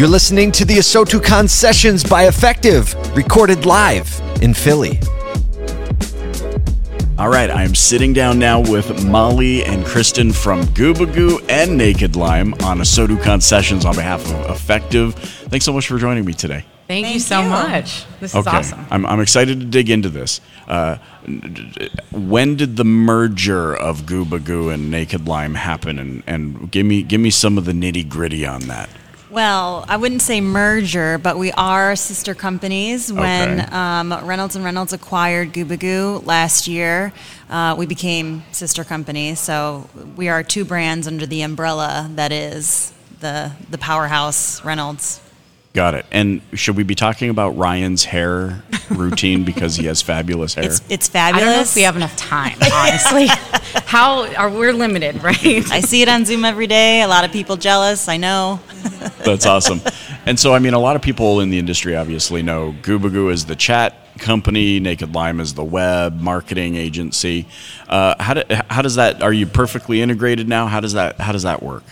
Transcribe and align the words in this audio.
You're 0.00 0.08
listening 0.08 0.50
to 0.52 0.64
the 0.64 0.78
ASOTUCON 0.78 1.46
Sessions 1.46 2.02
by 2.02 2.24
Effectv, 2.24 3.14
recorded 3.14 3.66
live 3.66 4.08
in 4.40 4.54
Philly. 4.54 4.98
All 7.18 7.28
right, 7.28 7.50
I 7.50 7.64
am 7.64 7.74
sitting 7.74 8.14
down 8.14 8.38
now 8.38 8.60
with 8.60 9.04
Molly 9.04 9.62
and 9.62 9.84
Kristen 9.84 10.32
from 10.32 10.62
Gubagoo 10.68 11.44
and 11.50 11.76
Naked 11.76 12.16
Lime 12.16 12.54
on 12.64 12.78
ASOTUCON 12.78 13.42
Sessions 13.42 13.84
on 13.84 13.94
behalf 13.94 14.22
of 14.22 14.56
Effectv. 14.56 15.12
Thanks 15.50 15.66
so 15.66 15.72
much 15.74 15.86
for 15.86 15.98
joining 15.98 16.24
me 16.24 16.32
today. 16.32 16.64
Thank, 16.88 17.04
Thank 17.04 17.14
you 17.16 17.20
so 17.20 17.42
you. 17.42 17.50
much. 17.50 18.06
This 18.20 18.34
is 18.34 18.46
awesome. 18.46 18.86
I'm, 18.90 19.04
I'm 19.04 19.20
excited 19.20 19.60
to 19.60 19.66
dig 19.66 19.90
into 19.90 20.08
this. 20.08 20.40
Uh, 20.66 20.96
when 22.10 22.56
did 22.56 22.78
the 22.78 22.86
merger 22.86 23.76
of 23.76 24.06
Gubagoo 24.06 24.72
and 24.72 24.90
Naked 24.90 25.28
Lime 25.28 25.56
happen? 25.56 25.98
And, 25.98 26.22
and 26.26 26.70
give 26.70 26.86
me 26.86 27.02
give 27.02 27.20
me 27.20 27.28
some 27.28 27.58
of 27.58 27.66
the 27.66 27.72
nitty 27.72 28.08
gritty 28.08 28.46
on 28.46 28.62
that. 28.62 28.88
Well, 29.30 29.84
I 29.88 29.96
wouldn't 29.96 30.22
say 30.22 30.40
merger, 30.40 31.16
but 31.16 31.38
we 31.38 31.52
are 31.52 31.94
sister 31.94 32.34
companies. 32.34 33.12
When 33.12 33.60
Okay. 33.60 33.70
um, 33.70 34.12
Reynolds 34.24 34.56
and 34.56 34.64
Reynolds 34.64 34.92
acquired 34.92 35.52
Gubagoo 35.52 36.26
last 36.26 36.66
year, 36.66 37.12
uh, 37.48 37.76
we 37.78 37.86
became 37.86 38.42
sister 38.50 38.82
companies. 38.82 39.38
So 39.38 39.88
we 40.16 40.28
are 40.28 40.42
two 40.42 40.64
brands 40.64 41.06
under 41.06 41.26
the 41.26 41.42
umbrella 41.42 42.10
that 42.16 42.32
is 42.32 42.92
the 43.20 43.52
the 43.70 43.78
powerhouse 43.78 44.64
Reynolds. 44.64 45.20
Got 45.72 45.94
it. 45.94 46.06
And 46.10 46.40
should 46.54 46.76
we 46.76 46.82
be 46.82 46.96
talking 46.96 47.30
about 47.30 47.56
Ryan's 47.56 48.02
hair 48.06 48.64
routine 48.88 49.44
because 49.44 49.76
he 49.76 49.86
has 49.86 50.02
fabulous 50.02 50.54
hair? 50.54 50.64
It's 50.64 50.82
it's 50.88 51.08
I 51.10 51.12
fabulous. 51.12 51.44
don't 51.46 51.54
know 51.54 51.60
if 51.62 51.74
we 51.76 51.82
have 51.82 51.94
enough 51.94 52.16
time, 52.16 52.56
honestly. 52.74 53.28
How 53.86 54.26
are 54.34 54.50
we're 54.50 54.72
limited, 54.72 55.22
right? 55.22 55.70
I 55.70 55.80
see 55.80 56.02
it 56.02 56.08
on 56.08 56.24
Zoom 56.24 56.44
every 56.44 56.66
day. 56.66 57.02
A 57.02 57.06
lot 57.08 57.24
of 57.24 57.30
people 57.30 57.56
jealous. 57.56 58.08
I 58.08 58.16
know. 58.16 58.58
That's 59.24 59.46
awesome. 59.46 59.80
And 60.26 60.38
so, 60.38 60.52
I 60.54 60.58
mean, 60.58 60.74
a 60.74 60.78
lot 60.78 60.96
of 60.96 61.02
people 61.02 61.40
in 61.40 61.50
the 61.50 61.58
industry 61.58 61.96
obviously 61.96 62.42
know 62.42 62.74
Gubagoo 62.82 63.32
is 63.32 63.46
the 63.46 63.56
chat 63.56 63.96
company, 64.18 64.80
Naked 64.80 65.14
Lime 65.14 65.40
is 65.40 65.54
the 65.54 65.64
web 65.64 66.20
marketing 66.20 66.76
agency. 66.76 67.46
Uh, 67.88 68.14
how, 68.22 68.34
do, 68.34 68.42
how 68.68 68.82
does 68.82 68.96
that? 68.96 69.22
Are 69.22 69.32
you 69.32 69.46
perfectly 69.46 70.02
integrated 70.02 70.48
now? 70.48 70.66
How 70.66 70.80
does 70.80 70.92
that? 70.92 71.18
How 71.20 71.32
does 71.32 71.44
that 71.44 71.62
work? 71.62 71.84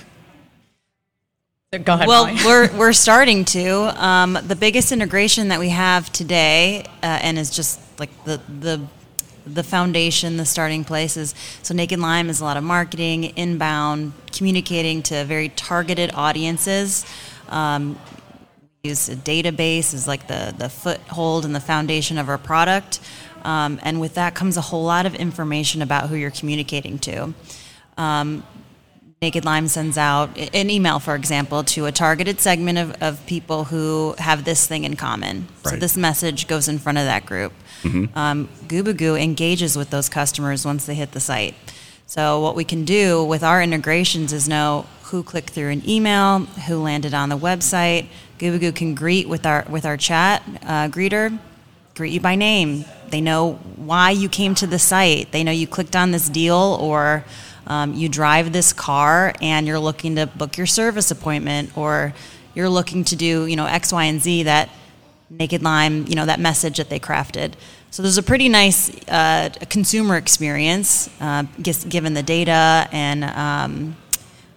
Go 1.84 1.94
ahead. 1.94 2.08
Well, 2.08 2.34
we're 2.46 2.74
we're 2.78 2.92
starting 2.94 3.44
to. 3.46 4.02
Um, 4.02 4.38
the 4.46 4.56
biggest 4.56 4.90
integration 4.90 5.48
that 5.48 5.60
we 5.60 5.68
have 5.68 6.10
today, 6.12 6.84
uh, 7.02 7.18
and 7.20 7.38
is 7.38 7.50
just 7.50 7.78
like 7.98 8.08
the 8.24 8.40
the 8.60 8.80
the 9.54 9.62
foundation, 9.62 10.36
the 10.36 10.44
starting 10.44 10.84
place 10.84 11.16
is 11.16 11.34
so 11.62 11.74
Naked 11.74 11.98
Lime 11.98 12.30
is 12.30 12.40
a 12.40 12.44
lot 12.44 12.56
of 12.56 12.64
marketing, 12.64 13.24
inbound, 13.36 14.12
communicating 14.32 15.02
to 15.04 15.24
very 15.24 15.48
targeted 15.50 16.10
audiences. 16.14 17.04
Um, 17.48 17.98
we 18.82 18.90
use 18.90 19.08
a 19.08 19.16
database 19.16 19.94
as 19.94 20.06
like 20.06 20.26
the 20.26 20.54
the 20.56 20.68
foothold 20.68 21.44
and 21.44 21.54
the 21.54 21.60
foundation 21.60 22.18
of 22.18 22.28
our 22.28 22.38
product, 22.38 23.00
um, 23.44 23.80
and 23.82 24.00
with 24.00 24.14
that 24.14 24.34
comes 24.34 24.56
a 24.56 24.60
whole 24.62 24.84
lot 24.84 25.06
of 25.06 25.14
information 25.14 25.82
about 25.82 26.08
who 26.08 26.16
you're 26.16 26.30
communicating 26.30 26.98
to. 27.00 27.34
Naked 29.20 29.44
Lime 29.44 29.66
sends 29.66 29.98
out 29.98 30.38
an 30.54 30.70
email, 30.70 31.00
for 31.00 31.16
example, 31.16 31.64
to 31.64 31.86
a 31.86 31.92
targeted 31.92 32.38
segment 32.38 32.78
of, 32.78 33.02
of 33.02 33.26
people 33.26 33.64
who 33.64 34.14
have 34.18 34.44
this 34.44 34.64
thing 34.68 34.84
in 34.84 34.94
common. 34.94 35.48
So 35.64 35.74
this 35.74 35.96
message 35.96 36.46
goes 36.46 36.68
in 36.68 36.78
front 36.78 36.98
of 36.98 37.04
that 37.04 37.26
group. 37.26 37.52
Um, 38.14 38.48
Gubagoo 38.66 39.20
engages 39.20 39.76
with 39.76 39.90
those 39.90 40.08
customers 40.08 40.64
once 40.64 40.86
they 40.86 40.94
hit 40.94 41.12
the 41.12 41.20
site. 41.20 41.54
So 42.06 42.40
what 42.40 42.56
we 42.56 42.64
can 42.64 42.84
do 42.84 43.22
with 43.22 43.42
our 43.42 43.62
integrations 43.62 44.32
is 44.32 44.48
know 44.48 44.86
who 45.04 45.22
clicked 45.22 45.50
through 45.50 45.70
an 45.70 45.88
email, 45.88 46.40
who 46.40 46.82
landed 46.82 47.14
on 47.14 47.28
the 47.28 47.36
website. 47.36 48.06
Gubagoo 48.38 48.74
can 48.74 48.94
greet 48.94 49.28
with 49.28 49.44
our 49.44 49.66
with 49.68 49.84
our 49.84 49.96
chat 49.96 50.42
uh, 50.62 50.88
greeter, 50.88 51.38
greet 51.94 52.12
you 52.12 52.20
by 52.20 52.34
name. 52.34 52.84
They 53.08 53.20
know 53.20 53.54
why 53.76 54.10
you 54.10 54.28
came 54.28 54.54
to 54.56 54.66
the 54.66 54.78
site. 54.78 55.32
They 55.32 55.44
know 55.44 55.52
you 55.52 55.66
clicked 55.66 55.96
on 55.96 56.10
this 56.10 56.28
deal 56.28 56.78
or 56.80 57.24
um, 57.66 57.94
you 57.94 58.08
drive 58.08 58.52
this 58.52 58.72
car 58.72 59.34
and 59.42 59.66
you're 59.66 59.78
looking 59.78 60.16
to 60.16 60.26
book 60.26 60.56
your 60.56 60.66
service 60.66 61.10
appointment 61.10 61.76
or 61.76 62.14
you're 62.54 62.68
looking 62.68 63.04
to 63.04 63.16
do 63.16 63.46
you 63.46 63.56
know 63.56 63.66
X, 63.66 63.92
Y, 63.92 64.04
and 64.04 64.20
Z 64.20 64.44
that 64.44 64.70
Naked 65.30 65.62
Lime, 65.62 66.06
you 66.06 66.14
know, 66.14 66.26
that 66.26 66.40
message 66.40 66.78
that 66.78 66.88
they 66.88 66.98
crafted. 66.98 67.52
So 67.90 68.02
there's 68.02 68.18
a 68.18 68.22
pretty 68.22 68.48
nice 68.48 68.90
uh, 69.08 69.50
consumer 69.68 70.16
experience, 70.16 71.08
uh, 71.20 71.44
given 71.88 72.14
the 72.14 72.22
data 72.22 72.88
and 72.92 73.24
um, 73.24 73.96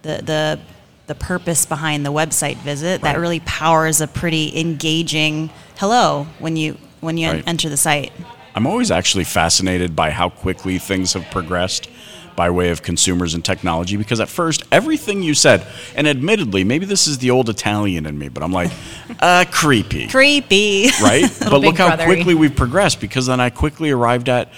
the 0.02 0.22
the 0.22 0.60
the 1.08 1.14
purpose 1.14 1.66
behind 1.66 2.06
the 2.06 2.12
website 2.12 2.56
visit. 2.58 3.02
That 3.02 3.18
really 3.18 3.40
powers 3.40 4.00
a 4.00 4.06
pretty 4.06 4.58
engaging 4.58 5.50
hello 5.76 6.26
when 6.38 6.56
you 6.56 6.76
when 7.00 7.16
you 7.18 7.28
Right. 7.30 7.44
enter 7.46 7.68
the 7.68 7.76
site. 7.76 8.12
I'm 8.54 8.66
always 8.66 8.90
actually 8.90 9.24
fascinated 9.24 9.96
by 9.96 10.10
how 10.10 10.28
quickly 10.28 10.78
things 10.78 11.14
have 11.14 11.24
progressed 11.30 11.88
by 12.36 12.50
way 12.50 12.70
of 12.70 12.82
consumers 12.82 13.34
and 13.34 13.44
technology 13.44 13.96
because 13.96 14.20
at 14.20 14.28
first 14.28 14.62
everything 14.70 15.22
you 15.22 15.34
said 15.34 15.66
and 15.94 16.06
admittedly 16.06 16.64
maybe 16.64 16.84
this 16.84 17.06
is 17.06 17.18
the 17.18 17.30
old 17.30 17.48
italian 17.48 18.06
in 18.06 18.18
me 18.18 18.28
but 18.28 18.42
i'm 18.42 18.52
like 18.52 18.70
uh 19.20 19.44
creepy 19.50 20.08
Creepy. 20.08 20.90
right? 21.02 21.30
but 21.40 21.60
look 21.60 21.78
how 21.78 21.96
brothery. 21.96 22.04
quickly 22.04 22.34
we've 22.34 22.54
progressed 22.54 23.00
because 23.00 23.26
then 23.26 23.40
I 23.40 23.50
quickly 23.50 23.90
arrived 23.90 24.28
at, 24.28 24.52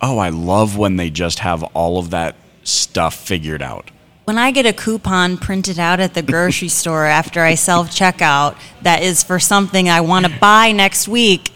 oh, 0.00 0.18
I 0.18 0.30
love 0.30 0.76
when 0.76 0.96
they 0.96 1.10
just 1.10 1.40
have 1.40 1.62
all 1.62 1.98
of 1.98 2.10
that 2.10 2.34
stuff 2.64 3.14
figured 3.14 3.62
out. 3.62 3.90
When 4.24 4.38
I 4.38 4.50
get 4.50 4.66
a 4.66 4.72
coupon 4.72 5.36
printed 5.36 5.78
out 5.78 6.00
at 6.00 6.14
the 6.14 6.22
grocery 6.22 6.68
store 6.80 7.06
after 7.06 7.42
I 7.42 7.54
self 7.54 7.90
checkout 7.90 8.56
that 8.82 9.02
is 9.02 9.22
for 9.22 9.38
something 9.38 9.88
I 9.88 10.00
want 10.00 10.26
to 10.26 10.32
buy 10.38 10.72
next 10.72 11.06
week, 11.08 11.50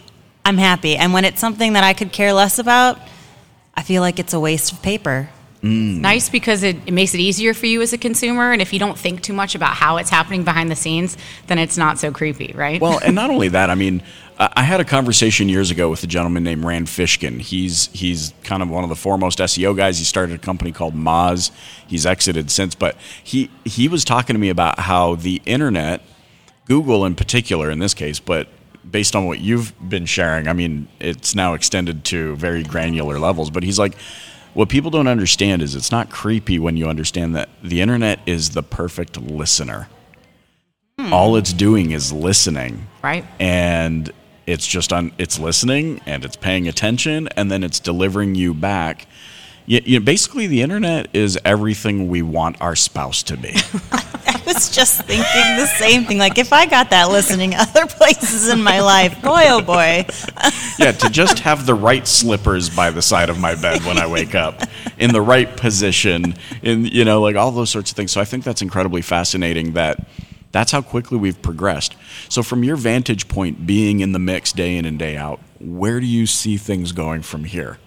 I'm 0.44 0.58
happy. 0.58 0.96
And 0.96 1.12
when 1.12 1.24
it's 1.24 1.40
something 1.40 1.72
that 1.72 1.84
I 1.84 1.92
could 1.92 2.12
care 2.12 2.32
less 2.32 2.58
about, 2.58 3.00
I 3.74 3.82
feel 3.82 4.02
like 4.02 4.18
it's 4.18 4.32
a 4.32 4.40
waste 4.40 4.72
of 4.72 4.82
paper. 4.82 5.30
Mm. 5.62 6.00
nice 6.00 6.30
because 6.30 6.62
it, 6.62 6.76
it 6.86 6.92
makes 6.92 7.12
it 7.12 7.20
easier 7.20 7.52
for 7.52 7.66
you 7.66 7.82
as 7.82 7.92
a 7.92 7.98
consumer, 7.98 8.50
and 8.50 8.62
if 8.62 8.72
you 8.72 8.78
don't 8.78 8.98
think 8.98 9.20
too 9.20 9.34
much 9.34 9.54
about 9.54 9.74
how 9.74 9.98
it's 9.98 10.08
happening 10.08 10.42
behind 10.42 10.70
the 10.70 10.76
scenes, 10.76 11.18
then 11.48 11.58
it's 11.58 11.76
not 11.76 11.98
so 11.98 12.10
creepy, 12.10 12.52
right? 12.54 12.80
Well, 12.80 12.98
and 13.04 13.14
not 13.14 13.28
only 13.34 13.48
that, 13.48 13.68
I 13.68 13.74
mean, 13.74 14.02
I 14.38 14.50
I 14.56 14.62
had 14.62 14.80
a 14.80 14.84
conversation 14.84 15.48
years 15.48 15.70
ago 15.70 15.90
with 15.90 16.02
a 16.02 16.06
gentleman 16.06 16.44
named 16.44 16.64
Rand 16.64 16.86
Fishkin. 16.86 17.40
He's 17.40 17.88
he's 17.92 18.32
kind 18.42 18.62
of 18.62 18.70
one 18.70 18.84
of 18.84 18.88
the 18.88 18.96
foremost 18.96 19.38
SEO 19.38 19.76
guys. 19.76 19.98
He 19.98 20.04
started 20.04 20.34
a 20.34 20.38
company 20.38 20.72
called 20.72 20.94
Moz. 20.94 21.50
He's 21.86 22.06
exited 22.06 22.50
since, 22.50 22.74
but 22.74 22.96
he 23.22 23.50
he 23.64 23.86
was 23.86 24.04
talking 24.04 24.34
to 24.34 24.40
me 24.40 24.48
about 24.48 24.78
how 24.80 25.14
the 25.14 25.42
internet, 25.44 26.00
Google 26.64 27.04
in 27.04 27.14
particular, 27.14 27.70
in 27.70 27.80
this 27.80 27.92
case, 27.92 28.18
but 28.18 28.48
based 28.90 29.14
on 29.14 29.26
what 29.26 29.40
you've 29.40 29.74
been 29.88 30.06
sharing, 30.06 30.48
I 30.48 30.54
mean, 30.54 30.88
it's 30.98 31.34
now 31.34 31.52
extended 31.52 32.04
to 32.06 32.34
very 32.36 32.62
granular 32.62 33.18
levels. 33.18 33.50
But 33.50 33.62
he's 33.62 33.78
like, 33.78 33.94
what 34.54 34.68
people 34.68 34.90
don't 34.90 35.06
understand 35.06 35.62
is 35.62 35.74
it's 35.74 35.92
not 35.92 36.10
creepy 36.10 36.58
when 36.58 36.76
you 36.76 36.88
understand 36.88 37.34
that 37.36 37.48
the 37.62 37.80
internet 37.80 38.20
is 38.26 38.50
the 38.50 38.62
perfect 38.62 39.20
listener. 39.20 39.88
Hmm. 40.98 41.12
All 41.12 41.36
it's 41.36 41.52
doing 41.52 41.92
is 41.92 42.12
listening 42.12 42.86
right? 43.02 43.24
and 43.38 44.12
it's 44.46 44.66
just 44.66 44.92
on 44.92 45.12
it's 45.18 45.38
listening 45.38 46.00
and 46.06 46.24
it's 46.24 46.36
paying 46.36 46.66
attention 46.68 47.28
and 47.36 47.50
then 47.50 47.62
it's 47.62 47.78
delivering 47.80 48.34
you 48.34 48.52
back 48.52 49.06
you, 49.70 49.80
you 49.84 49.98
know, 50.00 50.04
basically 50.04 50.48
the 50.48 50.62
internet 50.62 51.08
is 51.12 51.38
everything 51.44 52.08
we 52.08 52.22
want 52.22 52.60
our 52.60 52.74
spouse 52.74 53.22
to 53.22 53.36
be 53.36 53.54
I 53.92 54.42
was 54.44 54.68
just 54.68 55.02
thinking 55.04 55.56
the 55.56 55.66
same 55.66 56.04
thing. 56.04 56.18
Like, 56.18 56.38
if 56.38 56.52
I 56.52 56.66
got 56.66 56.90
that 56.90 57.10
listening 57.10 57.54
other 57.54 57.86
places 57.86 58.48
in 58.48 58.62
my 58.62 58.80
life, 58.80 59.20
boy, 59.22 59.44
oh 59.46 59.62
boy. 59.62 60.06
yeah 60.78 60.92
to 60.92 61.08
just 61.10 61.40
have 61.40 61.66
the 61.66 61.74
right 61.74 62.06
slippers 62.06 62.68
by 62.68 62.90
the 62.90 63.02
side 63.02 63.28
of 63.28 63.38
my 63.38 63.54
bed 63.54 63.84
when 63.84 63.98
i 63.98 64.06
wake 64.06 64.34
up 64.34 64.62
in 64.98 65.12
the 65.12 65.20
right 65.20 65.56
position 65.56 66.34
in 66.62 66.84
you 66.84 67.04
know 67.04 67.20
like 67.20 67.36
all 67.36 67.50
those 67.50 67.70
sorts 67.70 67.90
of 67.90 67.96
things 67.96 68.10
so 68.10 68.20
i 68.20 68.24
think 68.24 68.44
that's 68.44 68.62
incredibly 68.62 69.02
fascinating 69.02 69.72
that 69.72 70.06
that's 70.52 70.72
how 70.72 70.80
quickly 70.80 71.18
we've 71.18 71.40
progressed 71.42 71.96
so 72.28 72.42
from 72.42 72.64
your 72.64 72.76
vantage 72.76 73.28
point 73.28 73.66
being 73.66 74.00
in 74.00 74.12
the 74.12 74.18
mix 74.18 74.52
day 74.52 74.76
in 74.76 74.84
and 74.84 74.98
day 74.98 75.16
out 75.16 75.38
where 75.60 76.00
do 76.00 76.06
you 76.06 76.26
see 76.26 76.56
things 76.56 76.92
going 76.92 77.22
from 77.22 77.44
here 77.44 77.78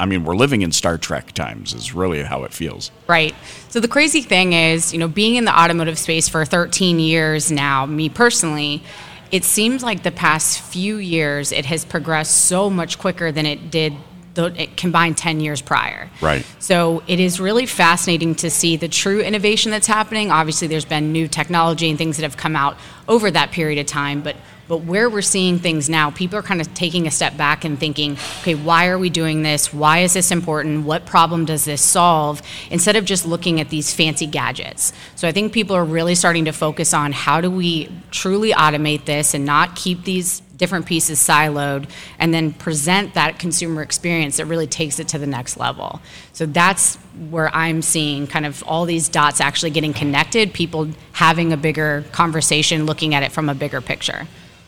i 0.00 0.06
mean 0.06 0.24
we're 0.24 0.36
living 0.36 0.62
in 0.62 0.72
star 0.72 0.98
trek 0.98 1.32
times 1.32 1.74
is 1.74 1.94
really 1.94 2.22
how 2.22 2.44
it 2.44 2.52
feels 2.52 2.90
Right. 3.06 3.34
So 3.68 3.80
the 3.80 3.88
crazy 3.88 4.22
thing 4.22 4.52
is, 4.52 4.92
you 4.92 4.98
know, 4.98 5.08
being 5.08 5.36
in 5.36 5.44
the 5.44 5.58
automotive 5.58 5.98
space 5.98 6.28
for 6.28 6.44
13 6.44 6.98
years 6.98 7.50
now, 7.52 7.86
me 7.86 8.08
personally, 8.08 8.82
it 9.30 9.44
seems 9.44 9.82
like 9.82 10.02
the 10.02 10.10
past 10.10 10.60
few 10.60 10.96
years 10.96 11.52
it 11.52 11.66
has 11.66 11.84
progressed 11.84 12.46
so 12.46 12.70
much 12.70 12.98
quicker 12.98 13.32
than 13.32 13.46
it 13.46 13.70
did 13.70 13.94
the 14.34 14.46
it 14.60 14.76
combined 14.76 15.16
10 15.16 15.40
years 15.40 15.62
prior. 15.62 16.10
Right. 16.20 16.44
So 16.58 17.02
it 17.06 17.20
is 17.20 17.40
really 17.40 17.66
fascinating 17.66 18.34
to 18.36 18.50
see 18.50 18.76
the 18.76 18.88
true 18.88 19.20
innovation 19.20 19.70
that's 19.70 19.86
happening. 19.86 20.30
Obviously 20.30 20.68
there's 20.68 20.84
been 20.84 21.12
new 21.12 21.28
technology 21.28 21.88
and 21.88 21.96
things 21.96 22.16
that 22.16 22.22
have 22.22 22.36
come 22.36 22.56
out 22.56 22.76
over 23.08 23.30
that 23.30 23.50
period 23.50 23.78
of 23.78 23.86
time, 23.86 24.20
but 24.20 24.36
But 24.68 24.78
where 24.78 25.08
we're 25.08 25.22
seeing 25.22 25.58
things 25.58 25.88
now, 25.88 26.10
people 26.10 26.38
are 26.38 26.42
kind 26.42 26.60
of 26.60 26.72
taking 26.74 27.06
a 27.06 27.10
step 27.10 27.36
back 27.36 27.64
and 27.64 27.78
thinking, 27.78 28.12
okay, 28.40 28.54
why 28.54 28.88
are 28.88 28.98
we 28.98 29.10
doing 29.10 29.42
this? 29.42 29.72
Why 29.72 30.00
is 30.00 30.14
this 30.14 30.30
important? 30.30 30.84
What 30.84 31.06
problem 31.06 31.44
does 31.44 31.64
this 31.64 31.80
solve? 31.80 32.42
Instead 32.70 32.96
of 32.96 33.04
just 33.04 33.26
looking 33.26 33.60
at 33.60 33.70
these 33.70 33.94
fancy 33.94 34.26
gadgets. 34.26 34.92
So 35.14 35.28
I 35.28 35.32
think 35.32 35.52
people 35.52 35.76
are 35.76 35.84
really 35.84 36.16
starting 36.16 36.46
to 36.46 36.52
focus 36.52 36.92
on 36.92 37.12
how 37.12 37.40
do 37.40 37.50
we 37.50 37.88
truly 38.10 38.52
automate 38.52 39.04
this 39.04 39.34
and 39.34 39.44
not 39.44 39.76
keep 39.76 40.02
these 40.02 40.40
different 40.56 40.86
pieces 40.86 41.18
siloed 41.18 41.88
and 42.18 42.32
then 42.32 42.52
present 42.52 43.14
that 43.14 43.38
consumer 43.38 43.82
experience 43.82 44.38
that 44.38 44.46
really 44.46 44.66
takes 44.66 44.98
it 44.98 45.08
to 45.08 45.18
the 45.18 45.26
next 45.26 45.58
level. 45.58 46.00
So 46.32 46.46
that's 46.46 46.96
where 47.30 47.54
I'm 47.54 47.82
seeing 47.82 48.26
kind 48.26 48.46
of 48.46 48.64
all 48.66 48.84
these 48.84 49.08
dots 49.08 49.40
actually 49.40 49.70
getting 49.70 49.92
connected, 49.92 50.52
people 50.52 50.88
having 51.12 51.52
a 51.52 51.56
bigger 51.56 52.04
conversation, 52.12 52.86
looking 52.86 53.14
at 53.14 53.22
it 53.22 53.32
from 53.32 53.48
a 53.48 53.54
bigger 53.54 53.80
picture. 53.80 54.26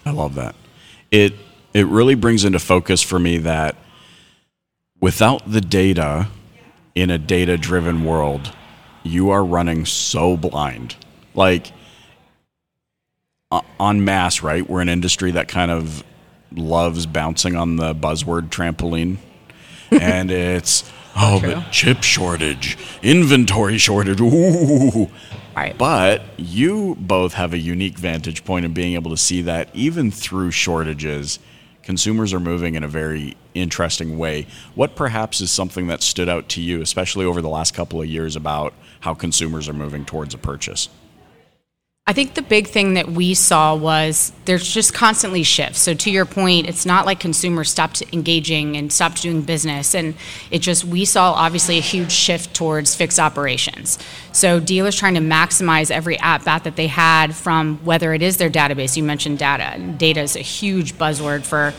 I 0.09 0.13
love 0.13 0.35
that. 0.37 0.55
It 1.11 1.35
it 1.75 1.87
really 1.87 2.15
brings 2.15 2.45
into 2.45 2.59
focus 2.59 3.03
for 3.03 3.19
me 3.19 3.39
that 3.39 3.77
without 5.01 5.51
the 5.51 5.61
data 5.61 6.29
in 6.95 7.11
a 7.11 7.19
data 7.19 7.59
driven 7.59 8.05
world, 8.05 8.53
you 9.03 9.29
are 9.31 9.45
running 9.45 9.85
so 9.85 10.37
blind. 10.37 10.97
Like 11.35 11.73
on 13.79 14.05
mass, 14.05 14.43
right? 14.43 14.69
We're 14.69 14.81
an 14.81 14.89
industry 14.89 15.31
that 15.33 15.49
kind 15.49 15.71
of 15.71 16.03
loves 16.53 17.07
bouncing 17.07 17.55
on 17.55 17.77
the 17.77 17.95
buzzword 17.95 18.49
trampoline. 18.49 19.19
and 19.91 20.31
it's 20.31 20.91
oh, 21.17 21.41
True. 21.41 21.55
but 21.55 21.71
chip 21.71 22.03
shortage, 22.03 22.79
inventory 23.03 23.77
shortage. 23.77 24.21
Ooh. 24.21 25.11
But 25.79 26.23
you 26.37 26.97
both 27.01 27.35
have 27.35 27.53
a 27.53 27.59
unique 27.59 27.99
vantage 27.99 28.45
point 28.45 28.65
in 28.65 28.73
being 28.73 28.95
able 28.95 29.11
to 29.11 29.17
see 29.17 29.43
that 29.43 29.69
even 29.75 30.11
through 30.11 30.51
shortages, 30.51 31.39
consumers 31.83 32.33
are 32.33 32.41
moving 32.41 32.75
in 32.75 32.85
a 32.85 32.89
very 32.89 33.37
interesting 33.55 34.19
way. 34.19 34.47
What 34.75 34.95
perhaps 34.95 35.41
is 35.41 35.51
something 35.51 35.87
that 35.89 36.03
stood 36.03 36.29
out 36.29 36.49
to 36.51 36.61
you, 36.61 36.81
especially 36.83 37.25
over 37.25 37.41
the 37.41 37.49
last 37.49 37.75
couple 37.75 38.01
of 38.01 38.07
years, 38.07 38.37
about 38.37 38.75
how 39.01 39.15
consumers 39.15 39.69
are 39.69 39.75
moving 39.75 40.05
towards 40.05 40.35
a 40.35 40.39
purchase? 40.39 40.89
I 42.09 42.15
think 42.15 42.33
the 42.33 42.41
big 42.41 42.69
thing 42.69 42.95
that 42.95 43.11
we 43.11 43.35
saw 43.35 43.75
was 43.75 44.33
there's 44.47 44.67
just 44.67 44.95
constantly 44.95 45.43
shifts. 45.43 45.81
So 45.81 45.93
to 45.93 46.11
your 46.11 46.25
point, 46.25 46.67
it's 46.67 46.87
not 46.87 47.05
like 47.05 47.21
consumers 47.21 47.71
stopped 47.71 48.03
engaging 48.15 48.79
and 48.79 48.91
stopped 48.91 49.21
doing 49.21 49.43
business, 49.43 49.95
and 49.95 50.15
it 50.51 50.61
just 50.61 50.87
we 50.87 51.05
saw 51.05 51.35
obviously 51.35 51.77
a 51.77 51.83
huge 51.83 52.11
shift 52.11 52.55
towards 52.55 52.95
fixed 52.95 53.21
operations. 53.21 53.99
So 54.33 54.59
dealers 54.59 54.97
trying 54.97 55.17
to 55.17 55.21
maximize 55.21 55.91
every 55.91 56.19
at 56.21 56.47
bat 56.47 56.65
that 56.65 56.77
they 56.77 56.87
had 56.87 57.37
from 57.37 57.77
whether 57.85 58.15
it 58.15 58.23
is 58.23 58.39
their 58.39 58.49
database. 58.49 58.97
You 58.97 59.03
mentioned 59.03 59.39
data. 59.39 59.79
Data 59.79 60.23
is 60.23 60.35
a 60.35 60.41
huge 60.41 60.95
buzzword 60.95 61.45
for 61.45 61.75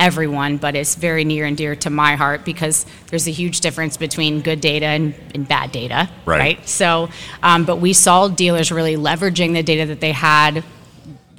everyone, 0.00 0.56
but 0.56 0.74
it's 0.74 0.94
very 0.94 1.24
near 1.24 1.44
and 1.44 1.56
dear 1.56 1.76
to 1.76 1.90
my 1.90 2.16
heart 2.16 2.44
because 2.44 2.86
there's 3.08 3.28
a 3.28 3.30
huge 3.30 3.60
difference 3.60 3.98
between 3.98 4.40
good 4.40 4.60
data 4.60 4.86
and, 4.86 5.14
and 5.34 5.46
bad 5.46 5.70
data, 5.70 6.08
right? 6.24 6.38
right? 6.38 6.68
So, 6.68 7.10
um, 7.42 7.66
but 7.66 7.76
we 7.76 7.92
saw 7.92 8.26
dealers 8.28 8.72
really 8.72 8.96
leveraging 8.96 9.52
the 9.52 9.62
data 9.62 9.86
that 9.86 10.00
they 10.00 10.12
had. 10.12 10.64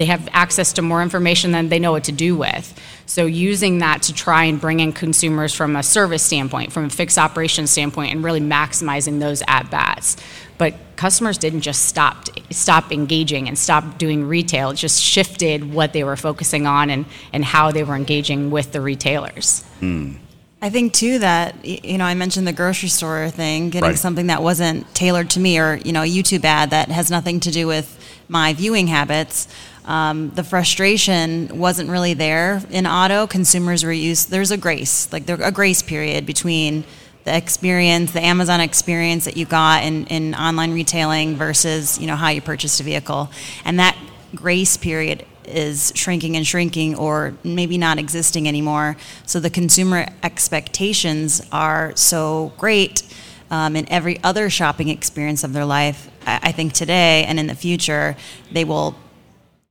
They 0.02 0.08
have 0.08 0.28
access 0.32 0.74
to 0.74 0.82
more 0.82 1.04
information 1.04 1.52
than 1.52 1.70
they 1.70 1.78
know 1.78 1.92
what 1.92 2.06
to 2.06 2.12
do 2.12 2.36
with. 2.36 2.74
So, 3.06 3.28
using 3.28 3.78
that 3.78 4.02
to 4.04 4.14
try 4.16 4.46
and 4.46 4.60
bring 4.60 4.80
in 4.80 4.94
consumers 4.94 5.54
from 5.54 5.76
a 5.76 5.84
service 5.84 6.24
standpoint, 6.24 6.72
from 6.72 6.86
a 6.86 6.90
fixed 6.90 7.20
operation 7.20 7.68
standpoint, 7.68 8.12
and 8.12 8.24
really 8.24 8.40
maximizing 8.40 9.20
those 9.20 9.44
at 9.48 9.70
bats 9.70 10.18
but 10.62 10.76
customers 10.96 11.40
didn't 11.40 11.62
just 11.62 11.86
stop 11.88 12.28
stop 12.52 12.92
engaging 12.92 13.48
and 13.48 13.58
stop 13.58 13.98
doing 13.98 14.28
retail. 14.28 14.70
It 14.70 14.76
just 14.76 15.02
shifted 15.02 15.74
what 15.74 15.92
they 15.92 16.04
were 16.04 16.16
focusing 16.16 16.68
on 16.68 16.92
and, 16.92 17.06
and 17.34 17.44
how 17.44 17.72
they 17.72 17.84
were 17.84 17.96
engaging 17.96 18.52
with 18.52 18.72
the 18.72 18.80
retailers. 18.80 19.66
Mm. 19.82 20.18
I 20.62 20.70
think 20.70 20.94
too 20.94 21.18
that 21.18 21.66
you 21.66 21.98
know 21.98 22.06
I 22.06 22.14
mentioned 22.14 22.46
the 22.46 22.54
grocery 22.54 22.90
store 22.90 23.32
thing, 23.32 23.72
getting 23.72 23.90
right. 23.90 23.98
something 23.98 24.28
that 24.28 24.44
wasn't 24.44 24.86
tailored 24.94 25.32
to 25.32 25.40
me, 25.40 25.58
or 25.58 25.78
you 25.84 25.94
know 25.94 26.04
a 26.04 26.08
YouTube 26.08 26.46
ad 26.46 26.70
that 26.70 26.90
has 26.90 27.10
nothing 27.10 27.40
to 27.40 27.50
do 27.50 27.66
with 27.66 27.98
my 28.28 28.54
viewing 28.54 28.86
habits. 28.86 29.48
Um, 29.86 30.32
the 30.32 30.44
frustration 30.44 31.58
wasn't 31.58 31.90
really 31.90 32.14
there 32.14 32.62
in 32.70 32.86
auto. 32.86 33.28
Consumers 33.28 33.84
were 33.84 33.92
used. 33.92 34.30
There's 34.30 34.52
a 34.52 34.58
grace, 34.58 35.12
like 35.12 35.26
there 35.26 35.42
a 35.42 35.52
grace 35.52 35.82
period 35.82 36.26
between 36.26 36.84
the 37.24 37.36
experience, 37.36 38.14
the 38.14 38.24
Amazon 38.24 38.62
experience 38.62 39.26
that 39.26 39.38
you 39.38 39.46
got 39.46 39.84
in, 39.84 40.06
in 40.08 40.36
online 40.36 40.74
retailing 40.74 41.36
versus 41.36 42.00
you 42.00 42.08
know 42.08 42.16
how 42.16 42.30
you 42.30 42.42
purchased 42.42 42.80
a 42.80 42.84
vehicle, 42.84 43.30
and 43.66 43.80
that 43.80 43.98
grace 44.36 44.78
period 44.78 45.26
is 45.46 45.92
shrinking 45.96 46.36
and 46.36 46.46
shrinking 46.46 46.96
or 46.96 47.34
maybe 47.44 47.78
not 47.78 47.98
existing 47.98 48.48
anymore. 48.48 48.96
So 49.26 49.40
the 49.40 49.50
consumer 49.50 50.08
expectations 50.24 51.42
are 51.52 51.94
so 51.96 52.54
great 52.58 53.04
um, 53.50 53.76
in 53.76 53.90
every 53.90 54.22
other 54.24 54.50
shopping 54.50 54.90
experience 54.90 55.44
of 55.44 55.54
their 55.54 55.66
life. 55.66 56.10
I 56.26 56.52
think 56.52 56.74
today 56.74 57.26
and 57.26 57.40
in 57.40 57.48
the 57.48 57.56
future, 57.56 58.16
they 58.52 58.64
will 58.64 58.96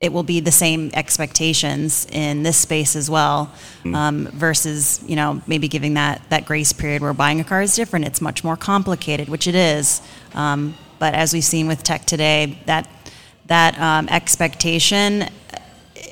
it 0.00 0.14
will 0.14 0.22
be 0.22 0.40
the 0.40 0.50
same 0.50 0.90
expectations 0.94 2.06
in 2.10 2.42
this 2.42 2.56
space 2.56 2.96
as 2.96 3.10
well 3.10 3.52
mm. 3.84 3.94
um, 3.94 4.26
versus 4.28 5.02
you 5.06 5.14
know 5.14 5.42
maybe 5.46 5.68
giving 5.68 5.94
that 5.94 6.22
that 6.30 6.46
grace 6.46 6.72
period 6.72 7.02
where 7.02 7.12
buying 7.12 7.38
a 7.38 7.44
car 7.44 7.60
is 7.60 7.76
different. 7.76 8.06
It's 8.06 8.20
much 8.20 8.42
more 8.42 8.56
complicated 8.56 9.28
which 9.28 9.46
it 9.46 9.54
is. 9.54 10.00
Um, 10.34 10.74
but 10.98 11.14
as 11.14 11.32
we've 11.34 11.44
seen 11.44 11.68
with 11.68 11.82
tech 11.82 12.06
today 12.06 12.58
that 12.64 12.88
that 13.46 13.78
um, 13.78 14.08
expectation 14.08 15.28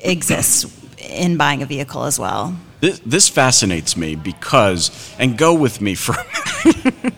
exists 0.03 0.65
in 0.99 1.37
buying 1.37 1.63
a 1.63 1.65
vehicle 1.65 2.03
as 2.03 2.19
well. 2.19 2.55
This, 2.81 2.99
this 2.99 3.27
fascinates 3.27 3.97
me 3.97 4.15
because 4.15 5.15
and 5.17 5.37
go 5.37 5.53
with 5.53 5.81
me 5.81 5.95
for 5.95 6.15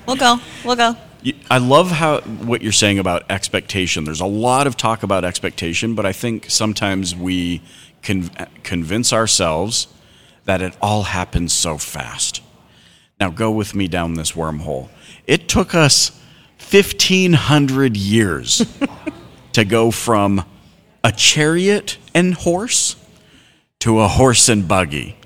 we'll 0.07 0.15
go. 0.15 0.37
We'll 0.63 0.77
go 0.77 0.95
I 1.49 1.59
love 1.59 1.91
how 1.91 2.21
what 2.21 2.61
you're 2.61 2.71
saying 2.71 2.97
about 2.97 3.29
expectation. 3.29 4.05
There's 4.05 4.21
a 4.21 4.25
lot 4.25 4.65
of 4.65 4.75
talk 4.75 5.03
about 5.03 5.23
expectation, 5.23 5.93
but 5.93 6.05
I 6.05 6.13
think 6.13 6.49
sometimes 6.49 7.15
we 7.15 7.61
con- 8.01 8.31
convince 8.63 9.13
ourselves 9.13 9.87
that 10.45 10.61
it 10.61 10.75
all 10.81 11.03
happens 11.03 11.53
so 11.53 11.77
fast. 11.77 12.41
Now 13.19 13.29
go 13.29 13.51
with 13.51 13.75
me 13.75 13.87
down 13.87 14.15
this 14.15 14.31
wormhole. 14.31 14.89
It 15.27 15.47
took 15.47 15.75
us 15.75 16.09
1500 16.71 17.95
years 17.95 18.65
to 19.53 19.63
go 19.63 19.91
from 19.91 20.43
a 21.03 21.11
chariot 21.11 21.97
and 22.15 22.33
horse 22.33 22.95
to 23.79 23.99
a 23.99 24.07
horse 24.07 24.49
and 24.49 24.67
buggy. 24.67 25.17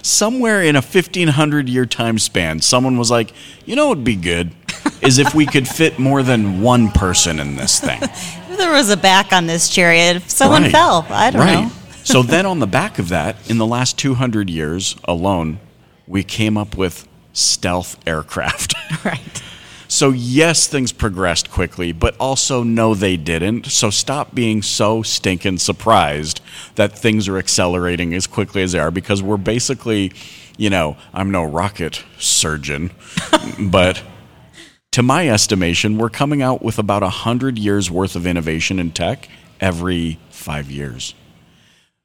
Somewhere 0.00 0.62
in 0.62 0.76
a 0.76 0.80
1500 0.80 1.68
year 1.68 1.86
time 1.86 2.18
span, 2.18 2.60
someone 2.60 2.96
was 2.96 3.10
like, 3.10 3.32
you 3.66 3.76
know, 3.76 3.92
it'd 3.92 4.04
be 4.04 4.16
good 4.16 4.61
is 5.02 5.18
if 5.18 5.34
we 5.34 5.46
could 5.46 5.66
fit 5.66 5.98
more 5.98 6.22
than 6.22 6.60
one 6.60 6.90
person 6.90 7.40
in 7.40 7.56
this 7.56 7.80
thing. 7.80 8.00
if 8.02 8.56
there 8.56 8.72
was 8.72 8.90
a 8.90 8.96
back 8.96 9.32
on 9.32 9.46
this 9.46 9.68
chariot, 9.68 10.16
if 10.16 10.30
someone 10.30 10.62
right. 10.62 10.72
fell, 10.72 11.06
I 11.10 11.30
don't 11.30 11.40
right. 11.40 11.64
know. 11.64 11.72
so 12.04 12.22
then 12.22 12.46
on 12.46 12.58
the 12.58 12.66
back 12.66 12.98
of 12.98 13.08
that, 13.10 13.50
in 13.50 13.58
the 13.58 13.66
last 13.66 13.98
200 13.98 14.48
years 14.48 14.96
alone, 15.04 15.58
we 16.06 16.22
came 16.22 16.56
up 16.56 16.76
with 16.76 17.08
stealth 17.32 17.98
aircraft. 18.06 18.74
right. 19.04 19.42
So, 19.88 20.08
yes, 20.08 20.68
things 20.68 20.90
progressed 20.90 21.50
quickly, 21.50 21.92
but 21.92 22.16
also 22.18 22.62
no, 22.62 22.94
they 22.94 23.18
didn't. 23.18 23.66
So, 23.66 23.90
stop 23.90 24.34
being 24.34 24.62
so 24.62 25.02
stinking 25.02 25.58
surprised 25.58 26.40
that 26.76 26.98
things 26.98 27.28
are 27.28 27.36
accelerating 27.36 28.14
as 28.14 28.26
quickly 28.26 28.62
as 28.62 28.72
they 28.72 28.78
are 28.78 28.90
because 28.90 29.22
we're 29.22 29.36
basically, 29.36 30.12
you 30.56 30.70
know, 30.70 30.96
I'm 31.12 31.30
no 31.30 31.44
rocket 31.44 32.02
surgeon, 32.18 32.90
but 33.58 34.02
to 34.92 35.02
my 35.02 35.28
estimation, 35.28 35.98
we're 35.98 36.10
coming 36.10 36.42
out 36.42 36.62
with 36.62 36.78
about 36.78 37.02
100 37.02 37.58
years 37.58 37.90
worth 37.90 38.14
of 38.14 38.26
innovation 38.26 38.78
in 38.78 38.90
tech 38.90 39.28
every 39.60 40.18
five 40.30 40.70
years. 40.70 41.14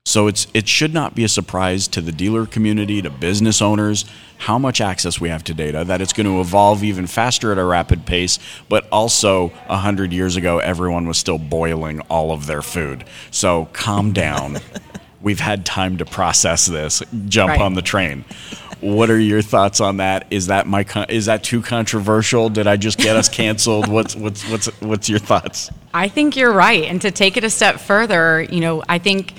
So 0.06 0.28
it's, 0.28 0.48
it 0.54 0.70
should 0.70 0.94
not 0.94 1.16
be 1.16 1.26
a 1.26 1.30
surprise 1.30 1.90
to 1.90 2.00
the 2.00 2.14
dealer 2.14 2.46
community, 2.46 3.02
to 3.02 3.10
business 3.10 3.62
owners, 3.62 4.06
how 4.38 4.58
much 4.58 4.80
access 4.80 5.20
we 5.20 5.28
have 5.28 5.44
to 5.44 5.54
data, 5.54 5.84
that 5.84 6.00
it's 6.00 6.14
going 6.14 6.28
to 6.28 6.40
evolve 6.40 6.82
even 6.82 7.08
faster 7.08 7.52
at 7.52 7.58
a 7.58 7.66
rapid 7.66 8.06
pace, 8.06 8.40
but 8.70 8.88
also 8.90 9.50
100 9.68 10.14
years 10.14 10.38
ago, 10.38 10.60
everyone 10.60 11.10
was 11.10 11.18
still 11.18 11.38
boiling 11.38 12.00
all 12.10 12.32
of 12.32 12.46
their 12.46 12.62
food. 12.62 13.04
So 13.32 13.68
calm 13.74 14.14
down. 14.14 14.60
We've 15.22 15.42
had 15.42 15.66
time 15.66 15.98
to 15.98 16.06
process 16.06 16.68
this, 16.68 17.04
jump 17.26 17.50
right. 17.50 17.62
on 17.62 17.74
the 17.74 17.82
train. 17.82 18.24
What 18.82 19.10
are 19.10 19.20
your 19.20 19.42
thoughts 19.42 19.82
on 19.82 19.98
that? 19.98 20.28
Is 20.30 20.48
that 20.48 20.68
my 20.68 20.86
is 21.10 21.26
that 21.26 21.44
too 21.44 21.62
controversial? 21.62 22.50
Did 22.50 22.68
I 22.68 22.78
just 22.78 22.98
get 22.98 23.16
us 23.16 23.28
canceled? 23.30 23.88
what's 23.92 24.16
what's 24.16 24.48
what's 24.50 24.68
what's 24.82 25.10
your 25.10 25.20
thoughts? 25.20 25.72
I 25.94 26.08
think 26.08 26.36
you're 26.36 26.54
right. 26.54 26.84
And 26.84 27.02
to 27.02 27.12
take 27.12 27.38
it 27.38 27.44
a 27.44 27.50
step 27.50 27.80
further, 27.80 28.42
you 28.44 28.60
know, 28.60 28.84
I 28.88 29.00
think 29.00 29.34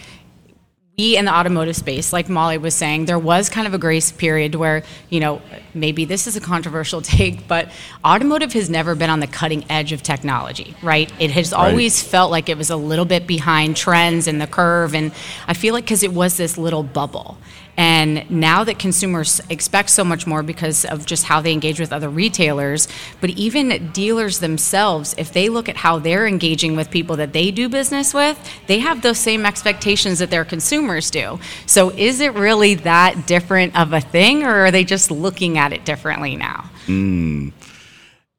we 0.99 1.17
in 1.17 1.27
the 1.27 1.33
automotive 1.33 1.77
space, 1.77 2.13
like 2.13 2.29
Molly 2.29 2.59
was 2.59 2.75
saying, 2.75 3.05
there 3.05 3.19
was 3.19 3.49
kind 3.49 3.69
of 3.69 3.73
a 3.75 3.79
grace 3.79 4.11
period 4.11 4.57
where, 4.57 4.83
you 5.11 5.21
know, 5.21 5.41
maybe 5.73 6.05
this 6.05 6.27
is 6.27 6.35
a 6.35 6.41
controversial 6.41 7.01
take, 7.15 7.47
but 7.47 7.71
automotive 8.05 8.53
has 8.55 8.69
never 8.69 8.97
been 8.97 9.09
on 9.09 9.21
the 9.21 9.29
cutting 9.29 9.65
edge 9.71 9.93
of 9.93 10.03
technology, 10.03 10.75
right? 10.83 11.13
It 11.21 11.31
has 11.31 11.53
Right. 11.53 11.71
always 11.71 12.03
felt 12.03 12.33
like 12.33 12.49
it 12.49 12.59
was 12.59 12.71
a 12.71 12.77
little 12.77 13.05
bit 13.05 13.29
behind 13.29 13.77
trends 13.77 14.27
and 14.27 14.41
the 14.41 14.49
curve. 14.49 14.95
And 14.95 15.13
I 15.47 15.55
feel 15.55 15.73
like 15.73 15.85
because 15.85 16.03
it 16.03 16.13
was 16.13 16.37
this 16.37 16.59
little 16.59 16.83
bubble. 16.83 17.39
And 17.79 18.29
now 18.29 18.65
that 18.65 18.81
consumers 18.81 19.41
expect 19.51 19.91
so 19.91 20.03
much 20.03 20.27
more 20.27 20.43
because 20.43 20.85
of 20.85 21.07
just 21.07 21.23
how 21.23 21.41
they 21.41 21.53
engage 21.53 21.79
with 21.79 21.93
other 21.93 22.09
retailers, 22.09 22.89
but 23.21 23.31
even 23.31 23.93
dealers 23.93 24.41
themselves, 24.41 25.15
if 25.17 25.33
they 25.33 25.49
look 25.49 25.69
at 25.69 25.77
how 25.77 26.01
they're 26.01 26.27
engaging 26.27 26.75
with 26.75 26.91
people 26.91 27.15
that 27.17 27.33
they 27.33 27.53
do 27.53 27.69
business 27.69 28.13
with, 28.13 28.37
they 28.67 28.81
have 28.81 29.03
those 29.03 29.19
same 29.21 29.47
expectations 29.47 30.19
that 30.19 30.29
their 30.29 30.45
consumers 30.45 31.09
do. 31.09 31.39
So 31.67 31.91
is 31.91 32.21
it 32.21 32.35
really 32.35 32.75
that 32.75 33.29
different 33.29 33.79
of 33.79 33.93
a 33.93 34.01
thing, 34.01 34.43
or 34.43 34.65
are 34.65 34.71
they 34.73 34.83
just 34.83 35.13
looking 35.13 35.57
at 35.57 35.73
it 35.73 35.85
differently 35.85 36.35
now? 36.35 36.69
Hmm. 36.87 37.51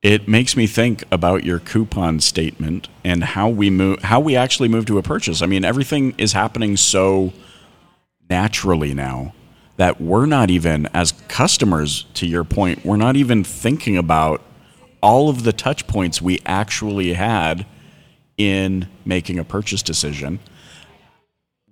it 0.01 0.27
makes 0.27 0.57
me 0.57 0.67
think 0.67 1.03
about 1.11 1.45
your 1.45 1.59
coupon 1.59 2.19
statement 2.19 2.89
and 3.03 3.23
how 3.23 3.47
we 3.47 3.69
move 3.69 3.99
how 4.01 4.19
we 4.19 4.35
actually 4.35 4.67
move 4.67 4.85
to 4.87 4.97
a 4.97 5.03
purchase. 5.03 5.41
I 5.41 5.45
mean, 5.45 5.63
everything 5.63 6.13
is 6.17 6.33
happening 6.33 6.75
so 6.75 7.31
naturally 8.29 8.93
now 8.93 9.33
that 9.77 10.01
we're 10.01 10.25
not 10.25 10.49
even 10.49 10.87
as 10.87 11.13
customers 11.27 12.05
to 12.13 12.27
your 12.27 12.43
point, 12.43 12.83
we're 12.85 12.97
not 12.97 13.15
even 13.15 13.43
thinking 13.43 13.97
about 13.97 14.41
all 15.01 15.29
of 15.29 15.43
the 15.43 15.53
touch 15.53 15.87
points 15.87 16.21
we 16.21 16.41
actually 16.45 17.13
had 17.13 17.65
in 18.37 18.87
making 19.05 19.39
a 19.39 19.43
purchase 19.43 19.81
decision. 19.81 20.39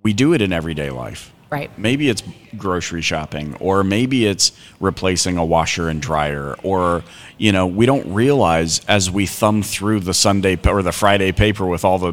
We 0.02 0.12
do 0.12 0.32
it 0.32 0.40
in 0.40 0.52
everyday 0.52 0.90
life. 0.90 1.32
Right. 1.50 1.76
Maybe 1.78 2.10
it's 2.10 2.22
grocery 2.58 3.00
shopping, 3.00 3.56
or 3.58 3.82
maybe 3.82 4.26
it's 4.26 4.52
replacing 4.80 5.38
a 5.38 5.44
washer 5.44 5.88
and 5.88 6.00
dryer, 6.00 6.54
or 6.62 7.04
you 7.38 7.52
know, 7.52 7.66
we 7.66 7.86
don't 7.86 8.12
realize 8.12 8.84
as 8.86 9.10
we 9.10 9.24
thumb 9.24 9.62
through 9.62 10.00
the 10.00 10.12
Sunday 10.12 10.58
or 10.66 10.82
the 10.82 10.92
Friday 10.92 11.32
paper 11.32 11.66
with 11.66 11.86
all 11.86 11.98
the 11.98 12.12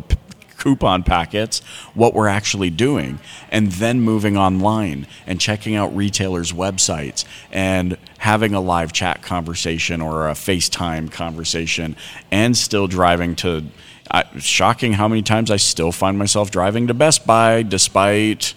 coupon 0.65 1.03
packets 1.03 1.59
what 1.93 2.15
we're 2.15 2.27
actually 2.27 2.71
doing, 2.71 3.19
and 3.51 3.71
then 3.73 4.01
moving 4.01 4.35
online 4.35 5.05
and 5.27 5.39
checking 5.39 5.75
out 5.75 5.95
retailers' 5.95 6.51
websites 6.51 7.23
and 7.51 7.95
having 8.17 8.55
a 8.55 8.59
live 8.59 8.91
chat 8.91 9.21
conversation 9.21 10.01
or 10.01 10.27
a 10.27 10.33
FaceTime 10.33 11.11
conversation, 11.11 11.95
and 12.31 12.57
still 12.57 12.87
driving 12.87 13.35
to. 13.35 13.63
I 14.09 14.23
shocking 14.39 14.93
how 14.93 15.07
many 15.07 15.21
times 15.21 15.51
I 15.51 15.57
still 15.57 15.91
find 15.91 16.17
myself 16.17 16.49
driving 16.49 16.87
to 16.87 16.93
Best 16.95 17.27
Buy 17.27 17.61
despite 17.61 18.55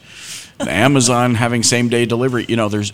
Amazon 0.60 1.34
having 1.44 1.62
same 1.62 1.90
day 1.90 2.06
delivery. 2.06 2.46
You 2.48 2.56
know, 2.56 2.68
there's, 2.70 2.92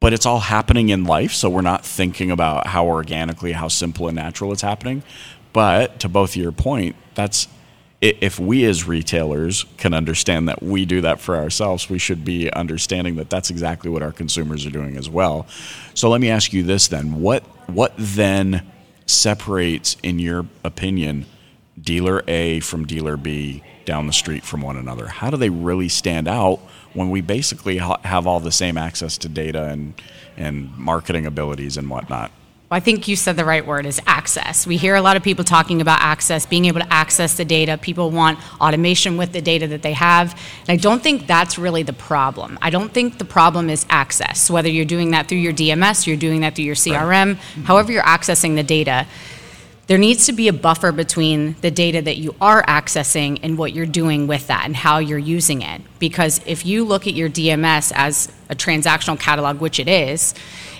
but 0.00 0.12
it's 0.12 0.26
all 0.26 0.40
happening 0.40 0.90
in 0.90 1.04
life. 1.04 1.32
So 1.32 1.48
we're 1.48 1.62
not 1.62 1.84
thinking 1.84 2.30
about 2.30 2.66
how 2.66 2.86
organically, 2.86 3.52
how 3.52 3.68
simple 3.68 4.08
and 4.08 4.16
natural 4.16 4.52
it's 4.52 4.62
happening. 4.62 5.02
But 5.52 6.00
to 6.00 6.08
both 6.08 6.34
your 6.34 6.50
point, 6.50 6.96
that's 7.14 7.46
if 8.04 8.38
we 8.38 8.64
as 8.66 8.86
retailers 8.86 9.64
can 9.78 9.94
understand 9.94 10.48
that 10.48 10.62
we 10.62 10.84
do 10.84 11.00
that 11.00 11.20
for 11.20 11.36
ourselves, 11.36 11.88
we 11.88 11.98
should 11.98 12.24
be 12.24 12.52
understanding 12.52 13.16
that 13.16 13.30
that's 13.30 13.50
exactly 13.50 13.90
what 13.90 14.02
our 14.02 14.12
consumers 14.12 14.66
are 14.66 14.70
doing 14.70 14.96
as 14.96 15.08
well. 15.08 15.46
So 15.94 16.10
let 16.10 16.20
me 16.20 16.28
ask 16.28 16.52
you 16.52 16.62
this 16.62 16.88
then: 16.88 17.20
what 17.20 17.42
what 17.68 17.94
then 17.96 18.66
separates, 19.06 19.96
in 20.02 20.18
your 20.18 20.46
opinion, 20.64 21.26
dealer 21.80 22.22
A 22.28 22.60
from 22.60 22.86
dealer 22.86 23.16
B 23.16 23.62
down 23.84 24.06
the 24.06 24.12
street 24.12 24.44
from 24.44 24.60
one 24.60 24.76
another? 24.76 25.08
How 25.08 25.30
do 25.30 25.36
they 25.36 25.50
really 25.50 25.88
stand 25.88 26.28
out 26.28 26.58
when 26.92 27.10
we 27.10 27.20
basically 27.20 27.78
ha- 27.78 28.00
have 28.04 28.26
all 28.26 28.40
the 28.40 28.52
same 28.52 28.76
access 28.76 29.16
to 29.18 29.28
data 29.28 29.64
and 29.64 29.94
and 30.36 30.76
marketing 30.76 31.24
abilities 31.24 31.78
and 31.78 31.88
whatnot? 31.88 32.32
I 32.74 32.80
think 32.80 33.06
you 33.06 33.14
said 33.14 33.36
the 33.36 33.44
right 33.44 33.64
word 33.64 33.86
is 33.86 34.00
access. 34.06 34.66
We 34.66 34.76
hear 34.76 34.96
a 34.96 35.00
lot 35.00 35.16
of 35.16 35.22
people 35.22 35.44
talking 35.44 35.80
about 35.80 36.00
access, 36.00 36.44
being 36.44 36.64
able 36.64 36.80
to 36.80 36.92
access 36.92 37.34
the 37.34 37.44
data. 37.44 37.78
People 37.78 38.10
want 38.10 38.38
automation 38.60 39.16
with 39.16 39.32
the 39.32 39.40
data 39.40 39.68
that 39.68 39.82
they 39.82 39.92
have. 39.92 40.32
And 40.66 40.70
I 40.70 40.76
don't 40.76 41.02
think 41.02 41.26
that's 41.26 41.56
really 41.56 41.84
the 41.84 41.92
problem. 41.92 42.58
I 42.60 42.70
don't 42.70 42.92
think 42.92 43.18
the 43.18 43.24
problem 43.24 43.70
is 43.70 43.86
access. 43.88 44.50
Whether 44.50 44.68
you're 44.68 44.84
doing 44.84 45.12
that 45.12 45.28
through 45.28 45.38
your 45.38 45.52
DMS, 45.52 46.06
you're 46.06 46.16
doing 46.16 46.40
that 46.40 46.56
through 46.56 46.64
your 46.64 46.74
CRM, 46.74 47.36
however 47.64 47.92
you're 47.92 48.02
accessing 48.02 48.56
the 48.56 48.64
data, 48.64 49.06
there 49.86 49.98
needs 49.98 50.26
to 50.26 50.32
be 50.32 50.48
a 50.48 50.52
buffer 50.52 50.92
between 50.92 51.56
the 51.60 51.70
data 51.70 52.00
that 52.02 52.16
you 52.16 52.34
are 52.40 52.62
accessing 52.64 53.38
and 53.42 53.58
what 53.58 53.72
you're 53.74 53.84
doing 53.86 54.26
with 54.26 54.46
that 54.46 54.64
and 54.64 54.74
how 54.74 54.98
you're 54.98 55.18
using 55.18 55.60
it. 55.60 55.82
Because 55.98 56.40
if 56.46 56.64
you 56.64 56.84
look 56.84 57.06
at 57.06 57.14
your 57.14 57.28
DMS 57.28 57.92
as 57.94 58.32
a 58.48 58.54
transactional 58.54 59.20
catalog, 59.20 59.60
which 59.60 59.78
it 59.78 59.88
is, 59.88 60.34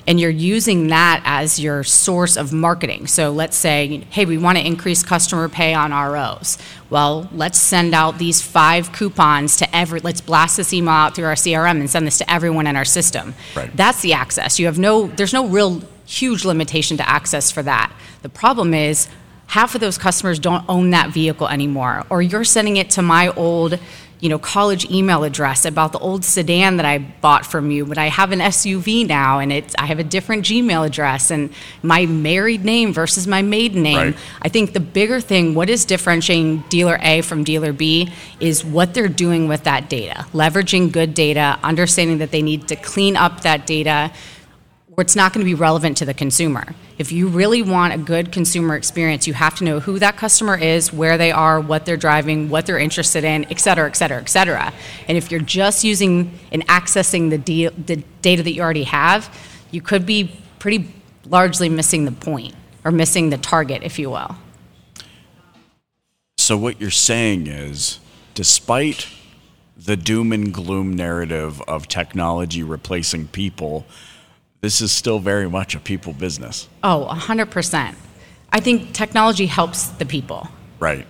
and 0.06 0.20
you're 0.20 0.30
using 0.30 0.88
that 0.88 1.22
as 1.24 1.58
your 1.58 1.82
source 1.82 2.36
of 2.36 2.52
marketing. 2.52 3.06
So 3.06 3.30
let's 3.30 3.56
say, 3.56 4.04
hey, 4.10 4.24
we 4.26 4.36
want 4.36 4.58
to 4.58 4.66
increase 4.66 5.02
customer 5.02 5.48
pay 5.48 5.74
on 5.74 5.92
ROs. 5.92 6.58
Well, 6.90 7.28
let's 7.32 7.58
send 7.58 7.94
out 7.94 8.18
these 8.18 8.42
five 8.42 8.92
coupons 8.92 9.56
to 9.58 9.76
every, 9.76 10.00
let's 10.00 10.20
blast 10.20 10.56
this 10.56 10.72
email 10.72 10.94
out 10.94 11.14
through 11.14 11.26
our 11.26 11.34
CRM 11.34 11.80
and 11.80 11.88
send 11.88 12.06
this 12.06 12.18
to 12.18 12.30
everyone 12.30 12.66
in 12.66 12.76
our 12.76 12.84
system. 12.84 13.34
Right. 13.56 13.74
That's 13.76 14.02
the 14.02 14.12
access. 14.12 14.58
You 14.58 14.66
have 14.66 14.78
no, 14.78 15.06
there's 15.06 15.32
no 15.32 15.46
real 15.46 15.82
huge 16.06 16.44
limitation 16.44 16.96
to 16.98 17.08
access 17.08 17.50
for 17.50 17.62
that. 17.62 17.92
The 18.22 18.28
problem 18.28 18.74
is 18.74 19.08
half 19.46 19.74
of 19.74 19.80
those 19.80 19.98
customers 19.98 20.38
don't 20.38 20.64
own 20.68 20.90
that 20.90 21.10
vehicle 21.10 21.48
anymore, 21.48 22.04
or 22.10 22.22
you're 22.22 22.44
sending 22.44 22.76
it 22.76 22.90
to 22.90 23.02
my 23.02 23.28
old, 23.28 23.78
you 24.24 24.30
know, 24.30 24.38
college 24.38 24.90
email 24.90 25.22
address 25.22 25.66
about 25.66 25.92
the 25.92 25.98
old 25.98 26.24
sedan 26.24 26.78
that 26.78 26.86
I 26.86 26.96
bought 26.96 27.44
from 27.44 27.70
you, 27.70 27.84
but 27.84 27.98
I 27.98 28.06
have 28.06 28.32
an 28.32 28.38
SUV 28.38 29.06
now, 29.06 29.38
and 29.38 29.52
it's 29.52 29.74
I 29.78 29.84
have 29.84 29.98
a 29.98 30.02
different 30.02 30.46
Gmail 30.46 30.86
address 30.86 31.30
and 31.30 31.52
my 31.82 32.06
married 32.06 32.64
name 32.64 32.94
versus 32.94 33.26
my 33.26 33.42
maiden 33.42 33.82
name. 33.82 33.96
Right. 33.98 34.16
I 34.40 34.48
think 34.48 34.72
the 34.72 34.80
bigger 34.80 35.20
thing, 35.20 35.54
what 35.54 35.68
is 35.68 35.84
differentiating 35.84 36.64
dealer 36.70 36.98
A 37.02 37.20
from 37.20 37.44
dealer 37.44 37.74
B, 37.74 38.10
is 38.40 38.64
what 38.64 38.94
they're 38.94 39.08
doing 39.08 39.46
with 39.46 39.64
that 39.64 39.90
data, 39.90 40.24
leveraging 40.32 40.90
good 40.90 41.12
data, 41.12 41.58
understanding 41.62 42.16
that 42.16 42.30
they 42.30 42.40
need 42.40 42.66
to 42.68 42.76
clean 42.76 43.18
up 43.18 43.42
that 43.42 43.66
data 43.66 44.10
it's 44.98 45.16
not 45.16 45.32
going 45.32 45.44
to 45.44 45.44
be 45.44 45.54
relevant 45.54 45.96
to 45.96 46.04
the 46.04 46.14
consumer. 46.14 46.74
If 46.98 47.10
you 47.10 47.28
really 47.28 47.62
want 47.62 47.94
a 47.94 47.98
good 47.98 48.30
consumer 48.30 48.76
experience, 48.76 49.26
you 49.26 49.34
have 49.34 49.56
to 49.56 49.64
know 49.64 49.80
who 49.80 49.98
that 49.98 50.16
customer 50.16 50.56
is, 50.56 50.92
where 50.92 51.18
they 51.18 51.32
are, 51.32 51.60
what 51.60 51.84
they're 51.86 51.96
driving, 51.96 52.48
what 52.48 52.66
they're 52.66 52.78
interested 52.78 53.24
in, 53.24 53.44
et 53.50 53.58
cetera, 53.58 53.88
et 53.88 53.96
cetera, 53.96 54.20
et 54.20 54.28
cetera. 54.28 54.72
And 55.08 55.18
if 55.18 55.30
you're 55.30 55.40
just 55.40 55.84
using 55.84 56.38
and 56.52 56.66
accessing 56.68 57.30
the, 57.30 57.70
the 57.70 57.96
data 58.22 58.42
that 58.42 58.52
you 58.52 58.62
already 58.62 58.84
have, 58.84 59.36
you 59.70 59.80
could 59.82 60.06
be 60.06 60.40
pretty 60.58 60.94
largely 61.26 61.68
missing 61.68 62.04
the 62.04 62.12
point 62.12 62.54
or 62.84 62.92
missing 62.92 63.30
the 63.30 63.38
target, 63.38 63.82
if 63.82 63.98
you 63.98 64.10
will. 64.10 64.36
So 66.38 66.56
what 66.56 66.80
you're 66.80 66.90
saying 66.90 67.46
is, 67.46 68.00
despite 68.34 69.08
the 69.76 69.96
doom 69.96 70.32
and 70.32 70.52
gloom 70.52 70.92
narrative 70.92 71.60
of 71.62 71.88
technology 71.88 72.62
replacing 72.62 73.28
people, 73.28 73.86
this 74.64 74.80
is 74.80 74.90
still 74.90 75.18
very 75.18 75.48
much 75.48 75.74
a 75.74 75.78
people 75.78 76.14
business. 76.14 76.68
Oh, 76.82 77.06
100%. 77.10 77.94
I 78.50 78.60
think 78.60 78.94
technology 78.94 79.44
helps 79.44 79.88
the 79.88 80.06
people. 80.06 80.48
Right. 80.80 81.06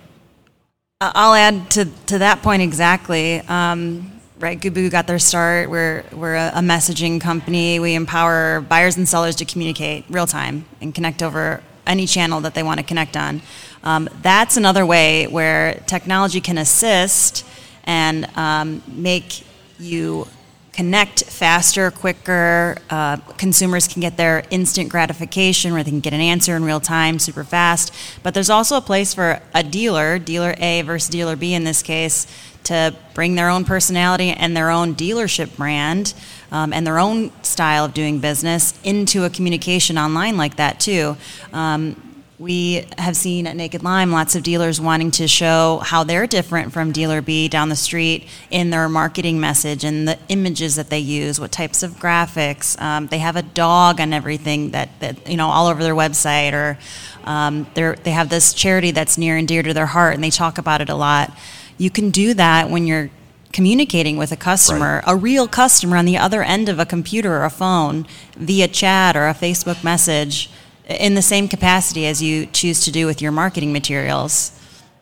I- 0.99 1.13
I'll 1.15 1.33
add 1.33 1.71
to, 1.71 1.85
to 2.07 2.17
that 2.17 2.41
point 2.41 2.61
exactly. 2.61 3.39
Um, 3.39 4.11
right, 4.39 4.59
Gubu 4.59 4.91
got 4.91 5.07
their 5.07 5.19
start. 5.19 5.69
We're, 5.69 6.03
we're 6.11 6.35
a, 6.35 6.51
a 6.55 6.59
messaging 6.59 7.21
company. 7.21 7.79
We 7.79 7.95
empower 7.95 8.59
buyers 8.59 8.97
and 8.97 9.07
sellers 9.07 9.37
to 9.37 9.45
communicate 9.45 10.03
real 10.09 10.27
time 10.27 10.65
and 10.81 10.93
connect 10.93 11.23
over 11.23 11.63
any 11.87 12.07
channel 12.07 12.41
that 12.41 12.55
they 12.55 12.63
want 12.63 12.81
to 12.81 12.85
connect 12.85 13.15
on. 13.15 13.41
Um, 13.85 14.09
that's 14.21 14.57
another 14.57 14.85
way 14.85 15.27
where 15.27 15.81
technology 15.87 16.41
can 16.41 16.57
assist 16.57 17.45
and 17.85 18.25
um, 18.37 18.83
make 18.87 19.45
you 19.79 20.27
connect 20.75 21.23
faster, 21.23 21.89
quicker. 21.89 22.75
Uh, 22.89 23.15
consumers 23.37 23.87
can 23.87 24.01
get 24.01 24.17
their 24.17 24.43
instant 24.49 24.89
gratification 24.89 25.71
where 25.71 25.83
they 25.83 25.89
can 25.89 26.01
get 26.01 26.13
an 26.13 26.19
answer 26.19 26.55
in 26.55 26.65
real 26.65 26.81
time, 26.81 27.17
super 27.17 27.45
fast. 27.45 27.93
But 28.23 28.33
there's 28.33 28.49
also 28.49 28.75
a 28.75 28.81
place 28.81 29.13
for 29.13 29.41
a 29.53 29.63
dealer, 29.63 30.19
dealer 30.19 30.53
A 30.57 30.81
versus 30.81 31.09
dealer 31.09 31.37
B 31.37 31.53
in 31.53 31.63
this 31.63 31.81
case, 31.81 32.27
to 32.65 32.93
bring 33.13 33.35
their 33.35 33.49
own 33.49 33.63
personality 33.63 34.31
and 34.31 34.55
their 34.57 34.69
own 34.69 34.95
dealership 34.95 35.55
brand 35.55 36.13
um, 36.51 36.73
and 36.73 36.85
their 36.85 36.99
own 36.99 37.31
style 37.41 37.85
of 37.85 37.93
doing 37.93 38.19
business 38.19 38.77
into 38.83 39.23
a 39.23 39.29
communication 39.29 39.97
online 39.97 40.35
like 40.35 40.57
that 40.57 40.79
too. 40.81 41.15
Um, 41.53 42.14
we 42.37 42.85
have 42.97 43.15
seen 43.15 43.47
at 43.47 43.55
Naked 43.55 43.81
Lime 43.81 44.11
lots 44.11 44.35
of 44.35 44.43
dealers 44.43 44.81
wanting 44.81 45.09
to 45.11 45.27
show 45.27 45.79
how 45.83 46.03
they're 46.03 46.27
different 46.27 46.73
from 46.73 46.91
dealer 46.91 47.21
B 47.21 47.47
down 47.47 47.69
the 47.69 47.77
street 47.77 48.27
in 48.51 48.71
their 48.71 48.89
marketing 48.89 49.39
message 49.39 49.85
and 49.85 50.05
the 50.05 50.19
images 50.27 50.75
that 50.75 50.89
they 50.89 50.99
use, 50.99 51.39
what 51.39 51.53
types 51.53 51.81
of 51.81 51.91
graphics. 51.93 52.79
Um, 52.81 53.07
they 53.07 53.19
have 53.19 53.37
a 53.37 53.41
dog 53.41 54.01
on 54.01 54.11
everything 54.11 54.71
that, 54.71 54.89
that 54.99 55.29
you 55.29 55.37
know 55.37 55.47
all 55.47 55.67
over 55.67 55.81
their 55.81 55.95
website, 55.95 56.51
or 56.51 56.77
um, 57.23 57.67
they 57.73 58.11
have 58.11 58.29
this 58.29 58.53
charity 58.53 58.91
that's 58.91 59.17
near 59.17 59.37
and 59.37 59.47
dear 59.47 59.63
to 59.63 59.73
their 59.73 59.85
heart, 59.85 60.15
and 60.15 60.23
they 60.23 60.29
talk 60.29 60.57
about 60.57 60.81
it 60.81 60.89
a 60.89 60.95
lot. 60.95 61.31
You 61.77 61.89
can 61.89 62.09
do 62.09 62.33
that 62.33 62.69
when 62.69 62.85
you're 62.85 63.09
communicating 63.53 64.17
with 64.17 64.33
a 64.33 64.37
customer, 64.37 65.01
a 65.07 65.15
real 65.15 65.47
customer 65.47 65.95
on 65.95 66.03
the 66.03 66.17
other 66.17 66.43
end 66.43 66.67
of 66.67 66.79
a 66.79 66.85
computer 66.85 67.33
or 67.37 67.45
a 67.45 67.49
phone 67.49 68.05
via 68.35 68.67
chat 68.67 69.15
or 69.15 69.29
a 69.29 69.33
Facebook 69.33 69.81
message 69.81 70.49
in 70.87 71.15
the 71.15 71.21
same 71.21 71.47
capacity 71.47 72.05
as 72.05 72.21
you 72.21 72.45
choose 72.47 72.81
to 72.85 72.91
do 72.91 73.05
with 73.05 73.21
your 73.21 73.31
marketing 73.31 73.73
materials. 73.73 74.51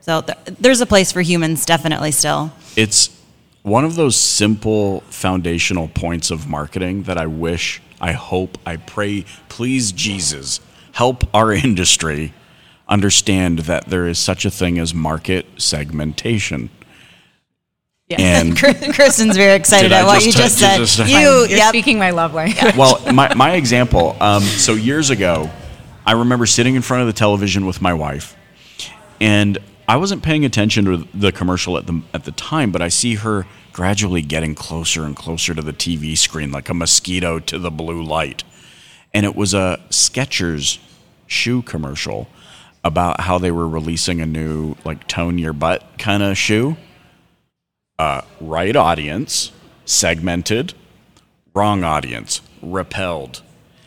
So 0.02 0.22
th- 0.22 0.38
there's 0.60 0.82
a 0.82 0.86
place 0.86 1.12
for 1.12 1.22
humans 1.22 1.66
definitely 1.66 2.12
still. 2.12 2.52
It's 2.76 3.10
one 3.62 3.86
of 3.86 3.96
those 3.96 4.16
simple 4.16 5.02
foundational 5.10 5.88
points 5.88 6.32
of 6.32 6.48
marketing 6.48 7.04
that 7.04 7.18
I 7.18 7.28
wish, 7.28 7.82
I 8.02 8.12
hope, 8.12 8.58
I 8.66 8.78
pray, 8.78 9.26
please 9.50 9.92
Jesus, 9.92 10.60
help 10.94 11.24
our 11.34 11.52
industry 11.68 12.34
understand 12.88 13.60
that 13.60 13.86
there 13.86 14.08
is 14.08 14.20
such 14.20 14.44
a 14.46 14.52
thing 14.52 14.78
as 14.80 14.94
market 14.94 15.46
segmentation. 15.58 16.70
Yeah. 18.10 18.18
And 18.20 18.58
Kristen's 18.96 19.38
very 19.38 19.54
excited 19.56 19.90
Did 19.90 19.94
I 19.96 20.00
at 20.02 20.06
what 20.06 20.16
just 20.16 20.26
you 20.28 20.32
touch- 20.34 20.42
just 20.44 20.60
said. 20.60 20.78
just- 20.78 21.00
you, 21.00 21.06
You're 21.16 21.48
yep. 21.48 21.70
speaking 21.70 21.98
my 21.98 22.10
love 22.12 22.34
language. 22.34 22.76
well, 22.76 23.02
my, 23.14 23.34
my 23.34 23.54
example. 23.56 24.18
Um, 24.20 24.42
so 24.44 24.74
years 24.74 25.10
ago, 25.10 25.50
I 26.06 26.14
remember 26.14 26.46
sitting 26.46 26.76
in 26.76 26.82
front 26.82 27.02
of 27.02 27.08
the 27.08 27.14
television 27.14 27.66
with 27.66 27.82
my 27.82 27.94
wife, 27.94 28.36
and 29.22 29.58
I 29.88 29.98
wasn't 29.98 30.24
paying 30.24 30.46
attention 30.46 30.86
to 30.86 31.08
the 31.14 31.32
commercial 31.32 31.78
at 31.78 31.88
the 31.88 32.02
at 32.14 32.26
the 32.26 32.32
time, 32.32 32.72
but 32.72 32.82
I 32.82 32.90
see 32.90 33.16
her 33.16 33.46
gradually 33.72 34.22
getting 34.22 34.56
closer 34.56 35.04
and 35.04 35.16
closer 35.16 35.54
to 35.54 35.62
the 35.62 35.74
TV 35.74 36.18
screen, 36.18 36.52
like 36.52 36.70
a 36.70 36.74
mosquito 36.74 37.40
to 37.40 37.58
the 37.58 37.72
blue 37.72 38.02
light. 38.04 38.44
And 39.14 39.26
it 39.26 39.36
was 39.36 39.54
a 39.54 39.80
Skechers 39.90 40.80
shoe 41.28 41.62
commercial 41.62 42.28
about 42.84 43.22
how 43.22 43.38
they 43.38 43.52
were 43.52 43.68
releasing 43.68 44.22
a 44.22 44.26
new 44.26 44.76
like 44.84 45.08
tone 45.08 45.38
your 45.38 45.54
butt 45.54 45.84
kind 45.98 46.24
of 46.24 46.38
shoe. 46.38 46.78
Uh, 47.98 48.22
right 48.42 48.76
audience, 48.76 49.52
segmented, 49.86 50.74
wrong 51.54 51.84
audience, 51.84 52.42
repelled. 52.62 53.42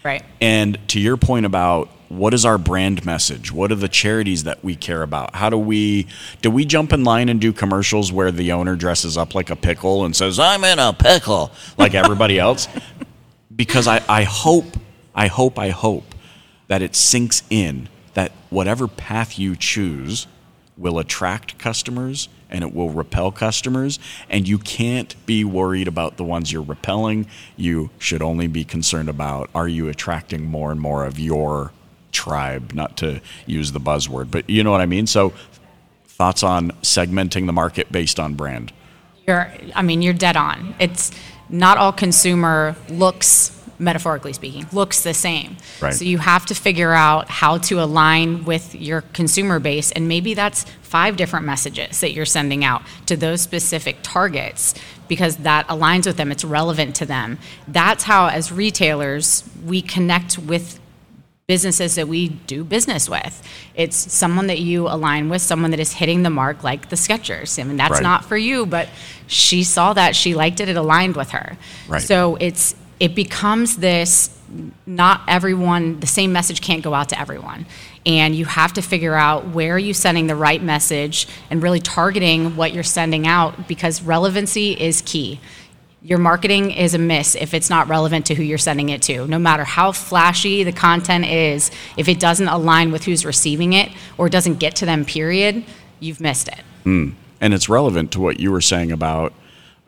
Right. 0.04 0.24
And 0.40 0.78
to 0.88 1.00
your 1.00 1.16
point 1.16 1.44
about 1.46 1.90
what 2.08 2.34
is 2.34 2.44
our 2.44 2.58
brand 2.58 3.04
message? 3.04 3.50
What 3.52 3.72
are 3.72 3.76
the 3.76 3.88
charities 3.88 4.44
that 4.44 4.62
we 4.62 4.76
care 4.76 5.02
about? 5.02 5.34
How 5.34 5.50
do 5.50 5.58
we 5.58 6.06
do 6.42 6.50
we 6.50 6.64
jump 6.64 6.92
in 6.92 7.04
line 7.04 7.28
and 7.28 7.40
do 7.40 7.52
commercials 7.52 8.12
where 8.12 8.30
the 8.30 8.52
owner 8.52 8.76
dresses 8.76 9.16
up 9.16 9.34
like 9.34 9.50
a 9.50 9.56
pickle 9.56 10.04
and 10.04 10.14
says, 10.14 10.38
I'm 10.38 10.64
in 10.64 10.78
a 10.78 10.92
pickle, 10.92 11.50
like 11.76 11.94
everybody 11.94 12.38
else? 12.40 12.68
Because 13.54 13.86
I, 13.86 14.02
I 14.08 14.24
hope, 14.24 14.76
I 15.14 15.28
hope, 15.28 15.58
I 15.58 15.70
hope 15.70 16.14
that 16.68 16.82
it 16.82 16.94
sinks 16.94 17.42
in 17.50 17.88
that 18.14 18.32
whatever 18.50 18.88
path 18.88 19.38
you 19.38 19.56
choose 19.56 20.26
will 20.76 20.98
attract 20.98 21.58
customers 21.58 22.28
and 22.48 22.62
it 22.62 22.74
will 22.74 22.90
repel 22.90 23.32
customers. 23.32 23.98
And 24.28 24.46
you 24.46 24.58
can't 24.58 25.14
be 25.26 25.44
worried 25.44 25.88
about 25.88 26.16
the 26.16 26.24
ones 26.24 26.52
you're 26.52 26.62
repelling. 26.62 27.26
You 27.56 27.90
should 27.98 28.22
only 28.22 28.46
be 28.46 28.64
concerned 28.64 29.08
about 29.08 29.50
are 29.54 29.68
you 29.68 29.88
attracting 29.88 30.44
more 30.44 30.70
and 30.70 30.80
more 30.80 31.04
of 31.04 31.18
your 31.18 31.72
tribe, 32.16 32.72
not 32.72 32.96
to 32.98 33.20
use 33.46 33.72
the 33.72 33.80
buzzword, 33.80 34.30
but 34.30 34.48
you 34.48 34.64
know 34.64 34.70
what 34.70 34.80
I 34.80 34.86
mean? 34.86 35.06
So, 35.06 35.32
thoughts 36.06 36.42
on 36.42 36.70
segmenting 36.82 37.46
the 37.46 37.52
market 37.52 37.92
based 37.92 38.18
on 38.18 38.34
brand? 38.34 38.72
You're, 39.28 39.52
I 39.74 39.82
mean, 39.82 40.00
you're 40.02 40.14
dead 40.14 40.36
on. 40.36 40.74
It's 40.78 41.10
not 41.50 41.76
all 41.76 41.92
consumer 41.92 42.74
looks, 42.88 43.52
metaphorically 43.78 44.32
speaking, 44.32 44.66
looks 44.72 45.02
the 45.02 45.12
same. 45.12 45.58
Right. 45.80 45.92
So 45.92 46.04
you 46.04 46.18
have 46.18 46.46
to 46.46 46.54
figure 46.54 46.92
out 46.92 47.28
how 47.28 47.58
to 47.58 47.82
align 47.82 48.44
with 48.44 48.74
your 48.74 49.02
consumer 49.02 49.58
base, 49.58 49.92
and 49.92 50.08
maybe 50.08 50.32
that's 50.32 50.64
five 50.82 51.16
different 51.16 51.44
messages 51.44 52.00
that 52.00 52.12
you're 52.12 52.24
sending 52.24 52.64
out 52.64 52.82
to 53.06 53.16
those 53.16 53.42
specific 53.42 53.98
targets 54.02 54.74
because 55.08 55.36
that 55.38 55.66
aligns 55.68 56.06
with 56.06 56.16
them. 56.16 56.32
It's 56.32 56.44
relevant 56.44 56.96
to 56.96 57.06
them. 57.06 57.38
That's 57.68 58.04
how, 58.04 58.28
as 58.28 58.50
retailers, 58.50 59.44
we 59.64 59.82
connect 59.82 60.38
with 60.38 60.80
businesses 61.50 61.94
that 61.94 62.08
we 62.08 62.28
do 62.28 62.64
business 62.64 63.08
with. 63.08 63.40
It's 63.76 63.94
someone 64.12 64.48
that 64.48 64.58
you 64.58 64.88
align 64.88 65.28
with, 65.28 65.40
someone 65.42 65.70
that 65.70 65.78
is 65.78 65.92
hitting 65.92 66.24
the 66.24 66.30
mark 66.30 66.64
like 66.64 66.88
the 66.88 66.96
Skechers. 66.96 67.60
I 67.60 67.62
mean, 67.62 67.76
that's 67.76 67.92
Right. 67.92 68.02
not 68.02 68.24
for 68.24 68.36
you, 68.36 68.66
but 68.66 68.88
she 69.28 69.62
saw 69.62 69.92
that, 69.92 70.16
she 70.16 70.34
liked 70.34 70.58
it, 70.58 70.68
it 70.68 70.76
aligned 70.76 71.14
with 71.14 71.30
her. 71.30 71.56
Right. 71.86 72.02
So 72.02 72.36
it's 72.40 72.74
it 72.98 73.14
becomes 73.14 73.76
this 73.76 74.30
not 74.86 75.20
everyone 75.28 76.00
the 76.00 76.06
same 76.06 76.32
message 76.32 76.60
can't 76.62 76.82
go 76.82 76.94
out 76.94 77.10
to 77.10 77.20
everyone. 77.20 77.66
And 78.04 78.34
you 78.34 78.44
have 78.46 78.72
to 78.72 78.82
figure 78.82 79.14
out 79.14 79.46
where 79.48 79.74
are 79.74 79.78
you 79.78 79.94
sending 79.94 80.26
the 80.26 80.34
right 80.36 80.62
message 80.62 81.28
and 81.50 81.62
really 81.62 81.80
targeting 81.80 82.56
what 82.56 82.72
you're 82.72 82.82
sending 82.82 83.24
out 83.26 83.68
because 83.68 84.02
relevancy 84.02 84.72
is 84.72 85.00
key 85.02 85.38
your 86.06 86.18
marketing 86.18 86.70
is 86.70 86.94
a 86.94 86.98
miss 86.98 87.34
if 87.34 87.52
it's 87.52 87.68
not 87.68 87.88
relevant 87.88 88.26
to 88.26 88.34
who 88.34 88.42
you're 88.44 88.58
sending 88.58 88.90
it 88.90 89.02
to. 89.02 89.26
No 89.26 89.40
matter 89.40 89.64
how 89.64 89.90
flashy 89.90 90.62
the 90.62 90.70
content 90.70 91.26
is, 91.26 91.72
if 91.96 92.08
it 92.08 92.20
doesn't 92.20 92.46
align 92.46 92.92
with 92.92 93.04
who's 93.04 93.24
receiving 93.24 93.72
it 93.72 93.90
or 94.16 94.28
doesn't 94.28 94.60
get 94.60 94.76
to 94.76 94.86
them, 94.86 95.04
period, 95.04 95.64
you've 95.98 96.20
missed 96.20 96.46
it. 96.46 96.60
and 97.40 97.52
it's 97.52 97.68
relevant 97.68 98.12
to 98.12 98.20
what 98.20 98.38
you 98.38 98.52
were 98.52 98.60
saying 98.60 98.92
about 98.92 99.32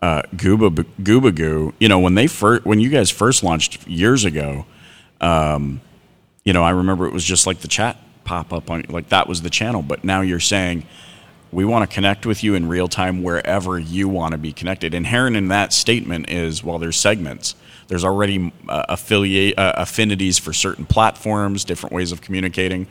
uh, 0.03 0.23
Gooba 0.35 0.85
Gooba 1.01 1.33
Goo. 1.33 1.73
You 1.79 1.89
know, 1.89 2.01
when 2.01 2.17
they 2.17 2.27
first, 2.27 2.65
when 2.65 2.81
you 2.81 2.89
guys 2.91 3.11
first 3.11 3.45
launched 3.45 3.87
years 3.87 4.25
ago, 4.25 4.67
um, 5.21 5.81
you 6.43 6.53
know, 6.53 6.65
I 6.65 6.71
remember 6.71 7.07
it 7.07 7.13
was 7.13 7.25
just 7.25 7.47
like 7.47 7.61
the 7.61 7.69
chat 7.69 7.97
pop 8.25 8.53
up 8.53 8.71
on, 8.71 8.87
like 8.89 9.11
that 9.11 9.29
was 9.29 9.43
the 9.43 9.51
channel. 9.51 9.83
But 9.83 10.03
now 10.03 10.23
you're 10.23 10.41
saying 10.41 10.85
we 11.51 11.65
want 11.65 11.89
to 11.89 11.95
connect 11.95 12.27
with 12.27 12.45
you 12.45 12.55
in 12.55 12.69
real 12.69 12.89
time 12.89 13.23
wherever 13.23 13.79
you 13.79 14.09
want 14.09 14.33
to 14.33 14.39
be 14.39 14.53
connected. 14.53 14.95
Inherent 14.95 15.37
in 15.37 15.49
that 15.49 15.73
statement 15.73 16.29
is 16.31 16.63
well, 16.63 16.79
there's 16.79 16.97
segments. 16.97 17.55
There's 17.89 18.05
already 18.05 18.53
uh, 18.69 18.85
affiliate 18.89 19.59
uh, 19.59 19.73
affinities 19.77 20.39
for 20.39 20.53
certain 20.53 20.85
platforms, 20.85 21.65
different 21.65 21.95
ways 21.95 22.13
of 22.13 22.21
communicating. 22.21 22.87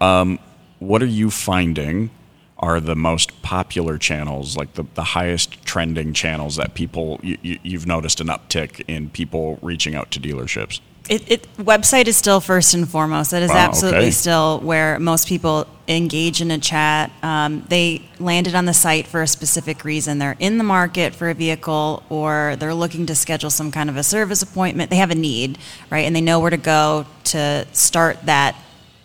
Um, 0.00 0.38
what 0.78 1.02
are 1.02 1.06
you 1.06 1.30
finding 1.30 2.10
are 2.58 2.80
the 2.80 2.96
most 2.96 3.42
popular 3.42 3.98
channels, 3.98 4.56
like 4.56 4.72
the, 4.74 4.84
the 4.94 5.02
highest 5.04 5.62
trending 5.64 6.14
channels 6.14 6.56
that 6.56 6.74
people 6.74 7.20
you, 7.22 7.58
you've 7.62 7.86
noticed 7.86 8.20
an 8.20 8.28
uptick 8.28 8.82
in 8.88 9.10
people 9.10 9.58
reaching 9.62 9.94
out 9.94 10.10
to 10.12 10.20
dealerships? 10.20 10.80
It, 11.08 11.30
it 11.30 11.56
website 11.56 12.06
is 12.06 12.16
still 12.16 12.40
first 12.40 12.74
and 12.74 12.88
foremost. 12.88 13.32
That 13.32 13.42
is 13.42 13.50
Wow, 13.50 13.56
absolutely 13.56 14.00
okay. 14.00 14.10
still 14.10 14.60
where 14.60 14.98
most 14.98 15.26
people 15.26 15.66
engage 15.88 16.40
in 16.40 16.50
a 16.50 16.58
chat. 16.58 17.10
Um, 17.22 17.64
they 17.68 18.02
landed 18.18 18.54
on 18.54 18.66
the 18.66 18.72
site 18.72 19.06
for 19.06 19.20
a 19.20 19.26
specific 19.26 19.84
reason. 19.84 20.18
They're 20.18 20.36
in 20.38 20.58
the 20.58 20.64
market 20.64 21.14
for 21.14 21.28
a 21.28 21.34
vehicle, 21.34 22.02
or 22.08 22.56
they're 22.56 22.74
looking 22.74 23.04
to 23.06 23.14
schedule 23.14 23.50
some 23.50 23.72
kind 23.72 23.90
of 23.90 23.96
a 23.96 24.02
service 24.02 24.42
appointment. 24.42 24.90
They 24.90 24.96
have 24.96 25.10
a 25.10 25.16
need, 25.16 25.58
right, 25.90 26.06
and 26.06 26.14
they 26.14 26.20
know 26.20 26.38
where 26.38 26.50
to 26.50 26.56
go 26.56 27.06
to 27.24 27.66
start 27.72 28.24
that 28.26 28.56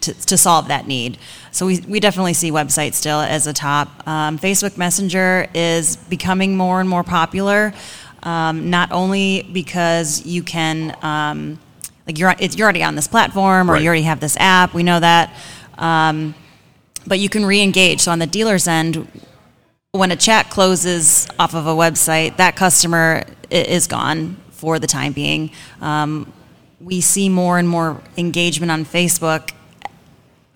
to, 0.01 0.13
to 0.27 0.37
solve 0.37 0.67
that 0.67 0.87
need. 0.87 1.17
So 1.51 1.65
we, 1.65 1.79
we 1.87 1.99
definitely 1.99 2.33
see 2.33 2.51
website 2.51 2.93
still 2.93 3.19
as 3.19 3.47
a 3.47 3.53
top. 3.53 4.07
Um, 4.07 4.37
Facebook 4.37 4.77
Messenger 4.77 5.47
is 5.55 5.97
becoming 5.97 6.55
more 6.55 6.79
and 6.79 6.87
more 6.87 7.03
popular, 7.03 7.73
um, 8.21 8.69
not 8.69 8.91
only 8.91 9.49
because 9.51 10.25
you 10.25 10.43
can, 10.43 10.95
um, 11.01 11.59
like 12.07 12.17
you're, 12.17 12.33
it's, 12.39 12.55
you're 12.55 12.65
already 12.65 12.83
on 12.83 12.95
this 12.95 13.07
platform 13.07 13.69
or 13.69 13.73
Right. 13.73 13.81
you 13.81 13.87
already 13.87 14.03
have 14.03 14.19
this 14.19 14.37
app, 14.37 14.73
we 14.73 14.81
know 14.83 14.99
that. 14.99 15.33
Um, 15.77 16.33
but 17.05 17.19
you 17.19 17.29
can 17.29 17.45
re-engage. 17.45 18.01
So 18.01 18.11
on 18.11 18.19
the 18.19 18.25
dealer's 18.27 18.67
end, 18.67 19.07
when 19.91 20.11
a 20.11 20.15
chat 20.15 20.49
closes 20.49 21.27
off 21.39 21.53
of 21.53 21.67
a 21.67 21.73
website, 21.73 22.37
that 22.37 22.55
customer 22.55 23.23
is 23.49 23.87
gone 23.87 24.37
for 24.51 24.79
the 24.79 24.87
time 24.87 25.13
being. 25.13 25.51
Um, 25.81 26.31
we 26.79 27.01
see 27.01 27.29
more 27.29 27.57
and 27.57 27.67
more 27.67 28.01
engagement 28.17 28.71
on 28.71 28.85
Facebook 28.85 29.51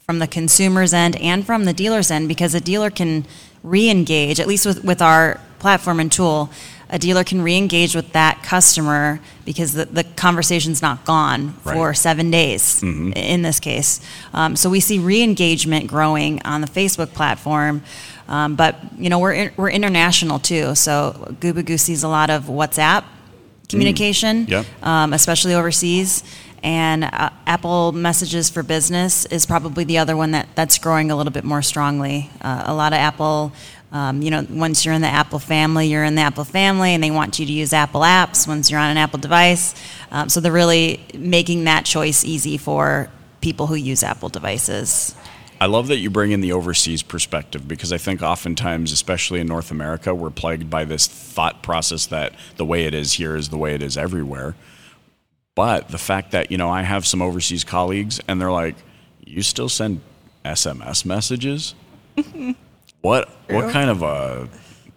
from 0.06 0.20
the 0.20 0.28
consumer's 0.28 0.94
end 0.94 1.16
and 1.18 1.46
from 1.46 1.66
the 1.66 1.74
dealer's 1.74 2.12
end 2.12 2.28
because 2.28 2.54
a 2.54 2.60
dealer 2.62 2.90
can 2.90 3.26
re-engage, 3.64 4.40
at 4.40 4.48
least 4.48 4.66
with, 4.66 4.84
with 4.84 5.02
our 5.02 5.40
platform 5.60 6.00
and 6.00 6.12
tool, 6.12 6.50
a 6.92 7.00
dealer 7.00 7.24
can 7.24 7.42
re-engage 7.42 7.96
with 7.96 8.12
that 8.14 8.44
customer 8.44 9.20
because 9.46 9.74
the, 9.74 9.86
the 9.86 10.04
conversation's 10.04 10.82
not 10.82 11.06
gone 11.06 11.54
for 11.64 11.88
Right. 11.88 11.98
seven 11.98 12.30
days 12.32 12.84
in 12.84 13.42
this 13.42 13.60
case. 13.60 14.02
Um, 14.34 14.56
so 14.56 14.70
we 14.70 14.80
see 14.82 15.00
re-engagement 15.00 15.88
growing 15.88 16.42
on 16.44 16.62
the 16.62 16.68
Facebook 16.68 17.14
platform. 17.14 17.82
Um, 18.28 18.56
but 18.56 18.76
you 18.98 19.10
know 19.10 19.20
we're 19.20 19.34
in, 19.34 19.52
we're 19.58 19.72
international 19.72 20.40
too, 20.40 20.76
so 20.76 21.36
Gubagoo 21.42 21.80
sees 21.80 22.04
a 22.04 22.08
lot 22.08 22.30
of 22.30 22.44
WhatsApp 22.46 23.04
communication, 23.70 24.46
Yep. 24.48 24.66
um, 24.84 25.14
especially 25.14 25.54
overseas. 25.54 26.24
And 26.64 27.06
uh, 27.06 27.32
Apple 27.48 27.92
Messages 27.92 28.50
for 28.50 28.62
Business 28.64 29.26
is 29.26 29.46
probably 29.48 29.84
the 29.84 29.98
other 29.98 30.16
one 30.16 30.32
that, 30.32 30.48
that's 30.56 30.78
growing 30.78 31.10
a 31.10 31.16
little 31.16 31.32
bit 31.34 31.44
more 31.44 31.62
strongly. 31.64 32.30
Uh, 32.42 32.64
a 32.68 32.74
lot 32.74 32.94
of 32.94 32.98
Apple, 33.00 33.52
um, 33.92 34.22
you 34.22 34.32
know, 34.32 34.46
once 34.50 34.86
you're 34.86 34.94
in 34.94 35.02
the 35.02 35.08
Apple 35.08 35.40
family, 35.40 35.88
you're 35.88 36.04
in 36.04 36.16
the 36.16 36.22
Apple 36.22 36.46
family, 36.46 36.94
and 36.94 37.04
they 37.04 37.12
want 37.12 37.40
you 37.40 37.46
to 37.46 37.52
use 37.52 37.74
Apple 37.74 38.02
apps 38.02 38.48
once 38.48 38.72
you're 38.72 38.80
on 38.80 38.90
an 38.90 38.98
Apple 38.98 39.20
device. 39.20 39.76
Um, 40.12 40.30
so 40.30 40.40
they're 40.40 40.52
really 40.52 41.04
making 41.14 41.66
that 41.66 41.84
choice 41.86 42.24
easy 42.24 42.58
for 42.58 43.10
people 43.42 43.68
who 43.68 43.76
use 43.76 44.02
Apple 44.02 44.30
devices. 44.30 45.14
I 45.60 45.66
love 45.66 45.90
that 45.90 45.98
you 45.98 46.10
bring 46.10 46.32
in 46.32 46.42
the 46.42 46.54
overseas 46.54 47.04
perspective 47.04 47.68
because 47.68 47.92
I 47.92 47.98
think 47.98 48.24
oftentimes, 48.24 48.92
especially 48.92 49.42
in 49.42 49.48
North 49.48 49.72
America, 49.72 50.16
we're 50.16 50.32
plagued 50.32 50.70
by 50.70 50.86
this 50.86 51.06
thought 51.06 51.62
process 51.62 52.08
that 52.08 52.34
the 52.56 52.66
way 52.66 52.86
it 52.86 52.94
is 52.94 53.14
here 53.14 53.36
is 53.36 53.50
the 53.50 53.58
way 53.58 53.76
it 53.76 53.84
is 53.84 53.98
everywhere. 53.98 54.56
But 55.54 55.90
the 55.90 56.00
fact 56.00 56.32
that, 56.32 56.50
you 56.50 56.58
know, 56.58 56.70
I 56.70 56.82
have 56.82 57.06
some 57.06 57.22
overseas 57.22 57.64
colleagues 57.64 58.20
and 58.28 58.42
they're 58.42 58.52
like, 58.52 58.76
you 59.24 59.44
still 59.44 59.70
send 59.70 60.02
SMS 60.44 61.06
messages? 61.06 61.76
what 63.02 63.30
what 63.50 63.72
kind 63.72 63.90
of 63.90 64.02
a 64.02 64.48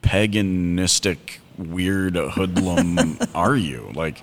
paganistic 0.03 1.39
weird 1.59 2.17
hoodlum 2.17 3.19
are 3.35 3.57
you? 3.57 3.91
Like 3.95 4.23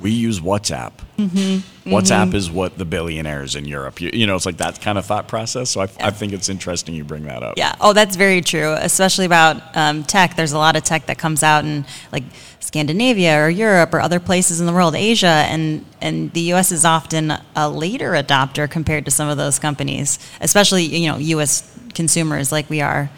we 0.00 0.10
use 0.10 0.40
WhatsApp. 0.40 0.92
Mm-hmm. 1.18 1.90
WhatsApp 1.90 2.26
mm-hmm. 2.26 2.36
is 2.36 2.50
what 2.50 2.76
the 2.76 2.84
billionaires 2.84 3.54
in 3.54 3.66
Europe, 3.66 4.00
you, 4.00 4.10
you, 4.12 4.26
know, 4.26 4.34
it's 4.34 4.46
like 4.46 4.56
that 4.56 4.80
kind 4.80 4.98
of 4.98 5.06
thought 5.06 5.28
process. 5.28 5.70
So 5.70 5.82
I, 5.82 5.84
yeah. 5.84 6.08
I, 6.08 6.10
think 6.10 6.32
it's 6.32 6.48
interesting 6.48 6.94
you 6.94 7.04
bring 7.04 7.24
that 7.24 7.42
up. 7.42 7.54
Yeah. 7.56 7.74
Oh, 7.80 7.92
that's 7.92 8.16
very 8.16 8.40
true, 8.40 8.72
especially 8.72 9.24
about 9.24 9.62
um, 9.76 10.02
tech. 10.02 10.34
There's 10.34 10.52
a 10.52 10.58
lot 10.58 10.76
of 10.76 10.82
tech 10.82 11.06
that 11.06 11.18
comes 11.18 11.42
out 11.42 11.64
in 11.64 11.84
like 12.10 12.24
Scandinavia 12.60 13.40
or 13.40 13.48
Europe 13.48 13.94
or 13.94 14.00
other 14.00 14.18
places 14.18 14.60
in 14.60 14.66
the 14.66 14.72
world, 14.72 14.94
Asia, 14.94 15.26
and, 15.26 15.84
and 16.00 16.32
the 16.32 16.40
U.S. 16.40 16.72
is 16.72 16.84
often 16.84 17.34
a 17.54 17.68
later 17.68 18.12
adopter 18.12 18.68
compared 18.68 19.04
to 19.04 19.10
some 19.10 19.28
of 19.28 19.36
those 19.36 19.58
companies, 19.58 20.18
especially, 20.40 20.84
you 20.84 21.08
know, 21.08 21.18
U.S. 21.18 21.78
consumers 21.94 22.50
like 22.50 22.68
we 22.68 22.80
are. 22.80 23.10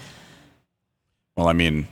Well, 1.36 1.48
I 1.48 1.52
mean, 1.52 1.86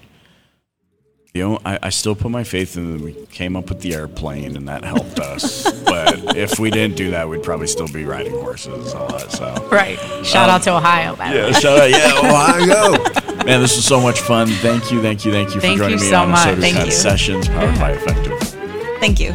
you 1.35 1.42
know, 1.42 1.59
I, 1.64 1.81
I, 1.83 1.90
still 1.90 2.14
put 2.14 2.31
my 2.31 2.44
faith 2.44 2.77
in 2.77 2.92
that 2.92 3.05
we 3.05 3.12
came 3.33 3.57
up 3.57 3.68
with 3.68 3.81
the 3.81 3.92
airplane 3.92 4.57
and 4.57 4.68
that 4.68 4.85
helped 4.85 5.18
us. 5.18 5.64
but 5.85 6.37
if 6.37 6.61
we 6.61 6.70
didn't 6.70 6.97
do 6.97 7.11
that, 7.11 7.29
we'd 7.29 7.42
probably 7.42 7.66
still 7.66 7.88
be 7.88 8.05
riding 8.05 8.33
horses 8.35 8.92
and 8.92 9.03
all 9.03 9.09
that. 9.09 9.33
So 9.33 9.68
right. 9.73 9.99
Shout 10.25 10.49
um, 10.49 10.55
out 10.55 10.62
to 10.62 10.77
Ohio. 10.77 11.16
By 11.16 11.35
yeah. 11.35 11.51
Shout 11.51 11.81
out. 11.81 11.90
Yeah, 11.90 12.18
Ohio. 12.20 13.44
Man, 13.44 13.61
this 13.61 13.75
was 13.75 13.85
so 13.85 14.01
much 14.01 14.20
fun. 14.20 14.47
Thank 14.47 14.92
you, 14.92 15.03
thank 15.03 15.25
you, 15.25 15.33
thank 15.33 15.57
you 15.57 15.61
thank 15.61 15.77
for 15.77 15.85
joining 15.85 15.99
you 15.99 16.05
me 16.05 16.11
so 16.11 16.18
on 16.18 16.31
much. 16.31 16.57
Thank 16.59 16.87
you. 16.87 16.92
Sessions 16.92 17.49
powered 17.49 17.81
by 17.81 17.97
Effectv. 17.97 19.01
Thank 19.01 19.18
you. 19.18 19.33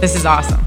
This 0.00 0.16
is 0.16 0.24
awesome. 0.24 0.64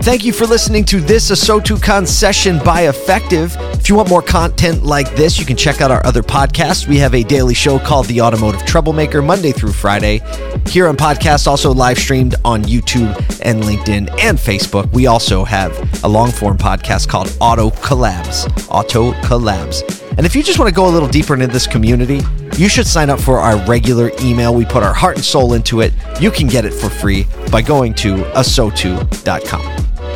Thank 0.00 0.24
you 0.24 0.32
for 0.32 0.46
listening 0.46 0.84
to 0.86 1.00
this 1.00 1.30
ASOTUCON 1.30 2.06
session 2.06 2.58
by 2.64 2.84
Effectv. 2.84 3.74
If 3.74 3.90
you 3.90 3.96
want 3.96 4.08
more 4.08 4.22
content 4.22 4.82
like 4.82 5.14
this, 5.16 5.38
you 5.38 5.44
can 5.44 5.56
check 5.56 5.82
out 5.82 5.90
our 5.90 6.04
other 6.06 6.22
podcasts. 6.22 6.88
We 6.88 6.96
have 6.98 7.14
a 7.14 7.22
daily 7.22 7.52
show 7.52 7.78
called 7.78 8.06
The 8.06 8.22
Automotive 8.22 8.64
Troublemaker, 8.64 9.20
Monday 9.20 9.52
through 9.52 9.72
Friday. 9.72 10.20
Here 10.66 10.88
on 10.88 10.96
podcast, 10.96 11.46
also 11.46 11.74
live 11.74 11.98
streamed 11.98 12.36
on 12.44 12.62
YouTube 12.62 13.14
and 13.42 13.62
LinkedIn 13.62 14.08
and 14.20 14.38
Facebook. 14.38 14.90
We 14.92 15.08
also 15.08 15.44
have 15.44 15.72
a 16.04 16.08
long 16.08 16.30
form 16.30 16.56
podcast 16.56 17.08
called 17.08 17.36
Auto 17.40 17.70
Collabs. 17.70 18.48
Auto 18.70 19.12
Collabs. 19.22 19.82
And 20.16 20.24
if 20.24 20.34
you 20.34 20.42
just 20.42 20.58
want 20.58 20.68
to 20.70 20.74
go 20.74 20.88
a 20.88 20.90
little 20.90 21.08
deeper 21.08 21.34
into 21.34 21.48
this 21.48 21.66
community, 21.66 22.20
you 22.56 22.68
should 22.68 22.86
sign 22.86 23.10
up 23.10 23.20
for 23.20 23.40
our 23.40 23.56
regular 23.66 24.10
email. 24.20 24.54
We 24.54 24.64
put 24.64 24.82
our 24.82 24.94
heart 24.94 25.16
and 25.16 25.24
soul 25.24 25.52
into 25.52 25.80
it. 25.80 25.92
You 26.20 26.30
can 26.30 26.46
get 26.46 26.64
it 26.64 26.72
for 26.72 26.88
free 26.88 27.26
by 27.50 27.62
going 27.62 27.94
to 27.94 28.16
asotu.com. 28.34 29.87